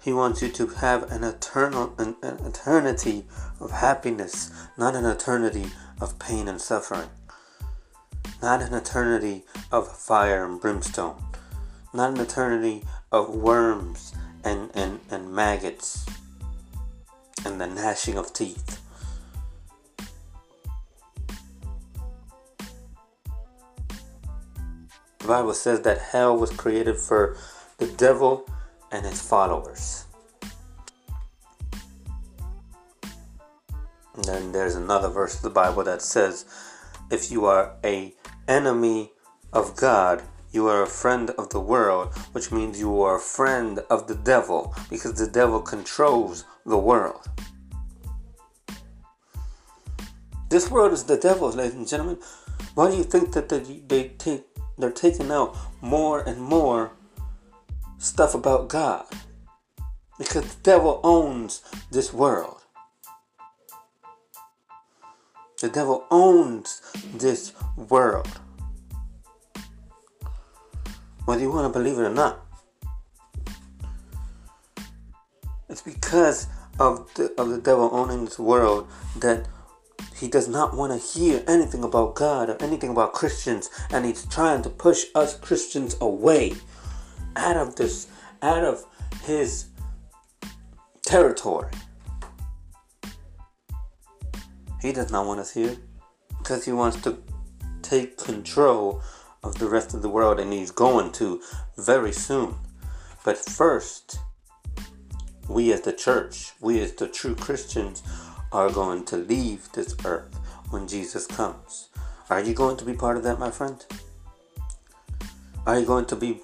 He 0.00 0.12
wants 0.12 0.40
you 0.40 0.50
to 0.50 0.68
have 0.68 1.10
an 1.10 1.24
eternal 1.24 1.96
an, 1.98 2.14
an 2.22 2.38
eternity 2.46 3.24
of 3.58 3.72
happiness, 3.72 4.52
not 4.78 4.94
an 4.94 5.04
eternity 5.04 5.66
of 6.00 6.20
pain 6.20 6.46
and 6.46 6.60
suffering. 6.60 7.08
Not 8.42 8.60
an 8.60 8.74
eternity 8.74 9.44
of 9.70 9.86
fire 9.96 10.44
and 10.44 10.60
brimstone 10.60 11.22
not 11.92 12.12
an 12.12 12.20
eternity 12.20 12.84
of 13.10 13.34
worms 13.34 14.14
and, 14.44 14.70
and, 14.74 15.00
and 15.10 15.32
maggots 15.32 16.06
and 17.44 17.60
the 17.60 17.66
gnashing 17.66 18.16
of 18.16 18.32
teeth. 18.32 18.80
The 25.18 25.28
Bible 25.28 25.54
says 25.54 25.82
that 25.82 25.98
hell 25.98 26.36
was 26.36 26.50
created 26.50 26.96
for 26.96 27.36
the 27.78 27.86
devil 27.86 28.48
and 28.90 29.04
his 29.04 29.20
followers. 29.20 30.06
And 34.14 34.24
then 34.24 34.52
there's 34.52 34.74
another 34.74 35.08
verse 35.08 35.36
of 35.36 35.42
the 35.42 35.50
Bible 35.50 35.84
that 35.84 36.02
says, 36.02 36.44
if 37.10 37.30
you 37.30 37.44
are 37.44 37.76
a 37.84 38.14
enemy 38.48 39.12
of 39.52 39.76
God, 39.76 40.22
you 40.52 40.66
are 40.68 40.82
a 40.82 40.86
friend 40.86 41.30
of 41.30 41.50
the 41.50 41.60
world, 41.60 42.14
which 42.32 42.52
means 42.52 42.78
you 42.78 43.00
are 43.02 43.16
a 43.16 43.20
friend 43.20 43.78
of 43.88 44.06
the 44.06 44.14
devil 44.14 44.74
because 44.90 45.14
the 45.14 45.26
devil 45.26 45.60
controls 45.60 46.44
the 46.66 46.78
world. 46.78 47.28
This 50.50 50.70
world 50.70 50.92
is 50.92 51.04
the 51.04 51.16
devil's, 51.16 51.56
ladies 51.56 51.74
and 51.74 51.88
gentlemen. 51.88 52.18
Why 52.74 52.90
do 52.90 52.96
you 52.96 53.04
think 53.04 53.32
that 53.32 53.48
they, 53.48 53.60
they 53.60 54.08
take 54.18 54.44
they're 54.78 54.90
taking 54.90 55.30
out 55.30 55.56
more 55.80 56.20
and 56.20 56.40
more 56.40 56.92
stuff 57.98 58.34
about 58.34 58.68
God? 58.68 59.06
Because 60.18 60.54
the 60.54 60.62
devil 60.62 61.00
owns 61.02 61.62
this 61.90 62.12
world. 62.12 62.61
The 65.62 65.68
devil 65.68 66.04
owns 66.10 66.82
this 67.14 67.52
world 67.76 68.26
whether 71.24 71.40
you 71.40 71.52
want 71.52 71.72
to 71.72 71.78
believe 71.78 72.00
it 72.00 72.02
or 72.02 72.10
not. 72.10 72.44
It's 75.68 75.80
because 75.80 76.48
of 76.80 77.14
the, 77.14 77.32
of 77.40 77.50
the 77.50 77.58
devil 77.58 77.90
owning 77.92 78.24
this 78.24 78.40
world 78.40 78.88
that 79.20 79.46
he 80.16 80.26
does 80.26 80.48
not 80.48 80.76
want 80.76 80.92
to 80.92 80.98
hear 80.98 81.44
anything 81.46 81.84
about 81.84 82.16
God 82.16 82.50
or 82.50 82.56
anything 82.60 82.90
about 82.90 83.12
Christians, 83.12 83.70
and 83.90 84.04
he's 84.04 84.26
trying 84.26 84.62
to 84.62 84.68
push 84.68 85.04
us 85.14 85.38
Christians 85.38 85.96
away 86.00 86.54
out 87.36 87.56
of 87.56 87.76
this, 87.76 88.08
out 88.42 88.64
of 88.64 88.84
his 89.22 89.66
territory. 91.02 91.70
He 94.82 94.92
does 94.92 95.12
not 95.12 95.26
want 95.26 95.38
us 95.38 95.52
here 95.52 95.76
because 96.38 96.64
he 96.64 96.72
wants 96.72 97.00
to 97.02 97.18
take 97.82 98.18
control 98.18 99.00
of 99.44 99.58
the 99.58 99.68
rest 99.68 99.94
of 99.94 100.02
the 100.02 100.08
world, 100.08 100.40
and 100.40 100.52
he's 100.52 100.72
going 100.72 101.12
to 101.12 101.40
very 101.78 102.12
soon. 102.12 102.56
But 103.24 103.38
first, 103.38 104.18
we 105.48 105.72
as 105.72 105.82
the 105.82 105.92
church, 105.92 106.52
we 106.60 106.80
as 106.80 106.92
the 106.94 107.06
true 107.06 107.36
Christians, 107.36 108.02
are 108.50 108.70
going 108.70 109.04
to 109.06 109.16
leave 109.16 109.70
this 109.72 109.94
earth 110.04 110.34
when 110.70 110.88
Jesus 110.88 111.28
comes. 111.28 111.88
Are 112.28 112.40
you 112.40 112.52
going 112.52 112.76
to 112.78 112.84
be 112.84 112.94
part 112.94 113.16
of 113.16 113.22
that, 113.22 113.38
my 113.38 113.50
friend? 113.50 113.84
Are 115.64 115.78
you 115.78 115.86
going 115.86 116.06
to 116.06 116.16
be 116.16 116.40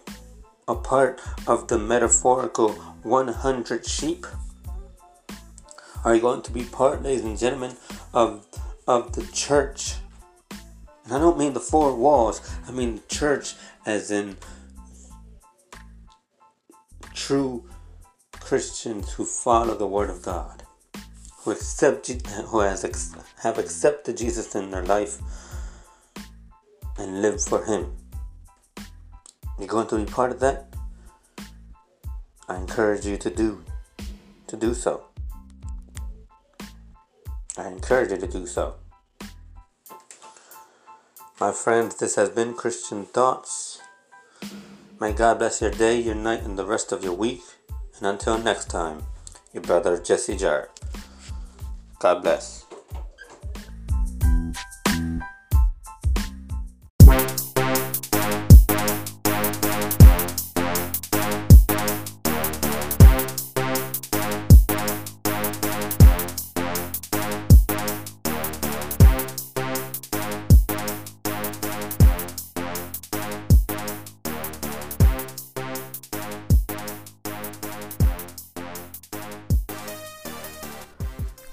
a 0.68 0.76
part 0.76 1.20
of 1.48 1.66
the 1.66 1.78
metaphorical 1.78 2.72
100 3.02 3.84
sheep? 3.84 4.26
Are 6.08 6.14
you 6.14 6.22
going 6.22 6.40
to 6.40 6.50
be 6.50 6.64
part, 6.64 7.02
ladies 7.02 7.22
and 7.22 7.38
gentlemen, 7.38 7.76
of, 8.14 8.46
of 8.86 9.14
the 9.14 9.26
church 9.30 9.96
and 11.04 11.12
I 11.12 11.18
don't 11.18 11.36
mean 11.36 11.52
the 11.52 11.60
four 11.60 11.94
walls, 11.94 12.40
I 12.66 12.70
mean 12.70 12.94
the 12.94 13.14
church 13.14 13.56
as 13.84 14.10
in 14.10 14.38
true 17.12 17.68
Christians 18.32 19.12
who 19.12 19.26
follow 19.26 19.74
the 19.76 19.86
Word 19.86 20.08
of 20.08 20.22
God, 20.22 20.62
who 21.40 21.50
accept, 21.50 22.06
who 22.06 22.60
has 22.60 23.12
have 23.42 23.58
accepted 23.58 24.16
Jesus 24.16 24.54
in 24.54 24.70
their 24.70 24.86
life 24.86 25.18
and 26.96 27.20
live 27.20 27.44
for 27.44 27.66
Him. 27.66 27.92
You're 29.58 29.68
going 29.68 29.88
to 29.88 29.98
be 29.98 30.10
part 30.10 30.30
of 30.30 30.40
that. 30.40 30.74
I 32.48 32.56
encourage 32.56 33.04
you 33.04 33.18
to 33.18 33.28
do 33.28 33.62
to 34.46 34.56
do 34.56 34.72
so. 34.72 35.07
I 37.58 37.66
encourage 37.66 38.12
you 38.12 38.18
to 38.18 38.28
do 38.28 38.46
so. 38.46 38.76
My 41.40 41.50
friends, 41.50 41.96
this 41.96 42.14
has 42.14 42.30
been 42.30 42.54
Christian 42.54 43.04
Thoughts. 43.04 43.80
May 45.00 45.12
God 45.12 45.40
bless 45.40 45.60
your 45.60 45.72
day, 45.72 46.00
your 46.00 46.14
night, 46.14 46.42
and 46.44 46.56
the 46.56 46.64
rest 46.64 46.92
of 46.92 47.02
your 47.02 47.14
week. 47.14 47.42
And 47.96 48.06
until 48.06 48.38
next 48.38 48.70
time, 48.70 49.02
your 49.52 49.64
brother 49.64 50.00
Jesse 50.00 50.36
Jarrett. 50.36 50.70
God 51.98 52.22
bless. 52.22 52.67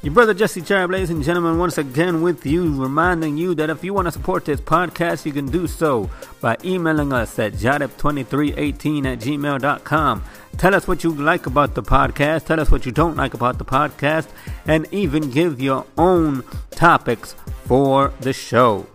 Your 0.06 0.14
brother 0.14 0.36
Jesse 0.36 0.62
Jarrett, 0.62 0.92
ladies 0.92 1.10
and 1.10 1.24
gentlemen, 1.24 1.58
once 1.58 1.80
again 1.80 2.22
with 2.22 2.46
you, 2.46 2.80
reminding 2.80 3.38
you 3.38 3.56
that 3.56 3.72
if 3.72 3.84
you 3.84 3.92
want 3.92 4.06
to 4.06 4.12
support 4.12 4.46
this 4.46 4.62
podcast, 4.62 5.26
you 5.26 5.34
can 5.34 5.48
do 5.48 5.66
so 5.66 6.12
by 6.42 6.56
emailing 6.64 7.12
us 7.12 7.40
at 7.40 7.54
jarep2318 7.54 9.12
at 9.12 9.20
gmail.com. 9.20 10.24
Tell 10.58 10.76
us 10.76 10.88
what 10.88 11.04
you 11.04 11.12
like 11.12 11.48
about 11.48 11.74
the 11.74 11.82
podcast, 11.82 12.46
tell 12.46 12.60
us 12.60 12.70
what 12.70 12.86
you 12.86 12.92
don't 12.92 13.18
like 13.18 13.34
about 13.34 13.58
the 13.58 13.66
podcast, 13.66 14.28
and 14.68 14.88
even 14.92 15.32
give 15.32 15.60
your 15.60 15.88
own 15.98 16.44
topics 16.70 17.34
for 17.64 18.14
the 18.20 18.32
show. 18.32 18.86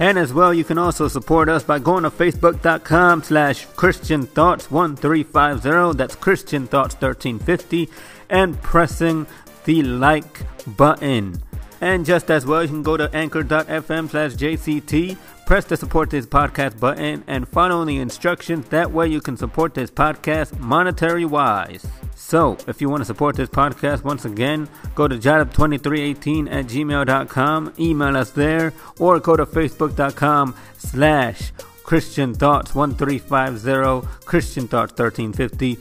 And 0.00 0.18
as 0.18 0.32
well, 0.32 0.52
you 0.52 0.64
can 0.64 0.78
also 0.78 1.06
support 1.06 1.48
us 1.48 1.62
by 1.62 1.78
going 1.78 2.02
to 2.02 2.10
facebook.com 2.10 3.22
slash 3.22 3.66
Christian 3.76 4.26
Thoughts 4.26 4.68
1350. 4.68 5.96
That's 5.96 6.16
Christian 6.16 6.66
Thoughts 6.66 6.96
1350. 6.96 7.88
And 8.28 8.60
pressing 8.62 9.26
the 9.64 9.82
like 9.82 10.40
button. 10.76 11.42
And 11.82 12.06
just 12.06 12.30
as 12.30 12.46
well, 12.46 12.62
you 12.62 12.68
can 12.68 12.84
go 12.84 12.96
to 12.96 13.10
anchor.fm 13.12 14.08
slash 14.08 14.34
JCT, 14.34 15.16
press 15.46 15.64
the 15.64 15.76
support 15.76 16.10
this 16.10 16.26
podcast 16.26 16.78
button, 16.78 17.24
and 17.26 17.48
follow 17.48 17.84
the 17.84 17.98
instructions. 17.98 18.68
That 18.68 18.92
way, 18.92 19.08
you 19.08 19.20
can 19.20 19.36
support 19.36 19.74
this 19.74 19.90
podcast 19.90 20.56
monetary 20.60 21.24
wise. 21.24 21.84
So, 22.14 22.56
if 22.68 22.80
you 22.80 22.88
want 22.88 23.00
to 23.00 23.04
support 23.04 23.34
this 23.34 23.48
podcast, 23.48 24.04
once 24.04 24.24
again, 24.24 24.68
go 24.94 25.08
to 25.08 25.16
jarep2318 25.16 26.52
at 26.52 26.66
gmail.com, 26.66 27.74
email 27.80 28.16
us 28.16 28.30
there, 28.30 28.72
or 29.00 29.18
go 29.18 29.34
to 29.34 29.44
facebook.com 29.44 30.54
slash 30.78 31.52
Christian 31.82 32.32
Thoughts 32.32 32.76
1350, 32.76 34.24
Christian 34.24 34.68
Thoughts 34.68 34.92
1350, 34.92 35.78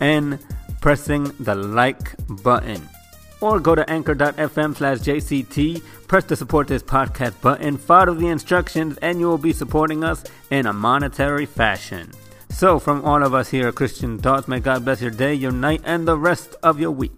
and 0.00 0.38
pressing 0.82 1.32
the 1.40 1.54
like 1.54 2.14
button 2.42 2.86
or 3.40 3.60
go 3.60 3.74
to 3.74 3.88
anchor.fm 3.90 4.76
slash 4.76 4.98
JCT, 4.98 5.82
press 6.06 6.24
the 6.24 6.36
support 6.36 6.68
this 6.68 6.82
podcast 6.82 7.40
button, 7.40 7.76
follow 7.76 8.14
the 8.14 8.28
instructions, 8.28 8.98
and 8.98 9.20
you 9.20 9.26
will 9.26 9.38
be 9.38 9.52
supporting 9.52 10.04
us 10.04 10.24
in 10.50 10.66
a 10.66 10.72
monetary 10.72 11.46
fashion. 11.46 12.10
So, 12.50 12.78
from 12.78 13.04
all 13.04 13.22
of 13.22 13.34
us 13.34 13.50
here 13.50 13.68
at 13.68 13.74
Christian 13.74 14.18
Thoughts, 14.18 14.48
may 14.48 14.58
God 14.58 14.84
bless 14.84 15.00
your 15.00 15.10
day, 15.10 15.34
your 15.34 15.52
night, 15.52 15.82
and 15.84 16.08
the 16.08 16.16
rest 16.16 16.56
of 16.62 16.80
your 16.80 16.90
week. 16.90 17.12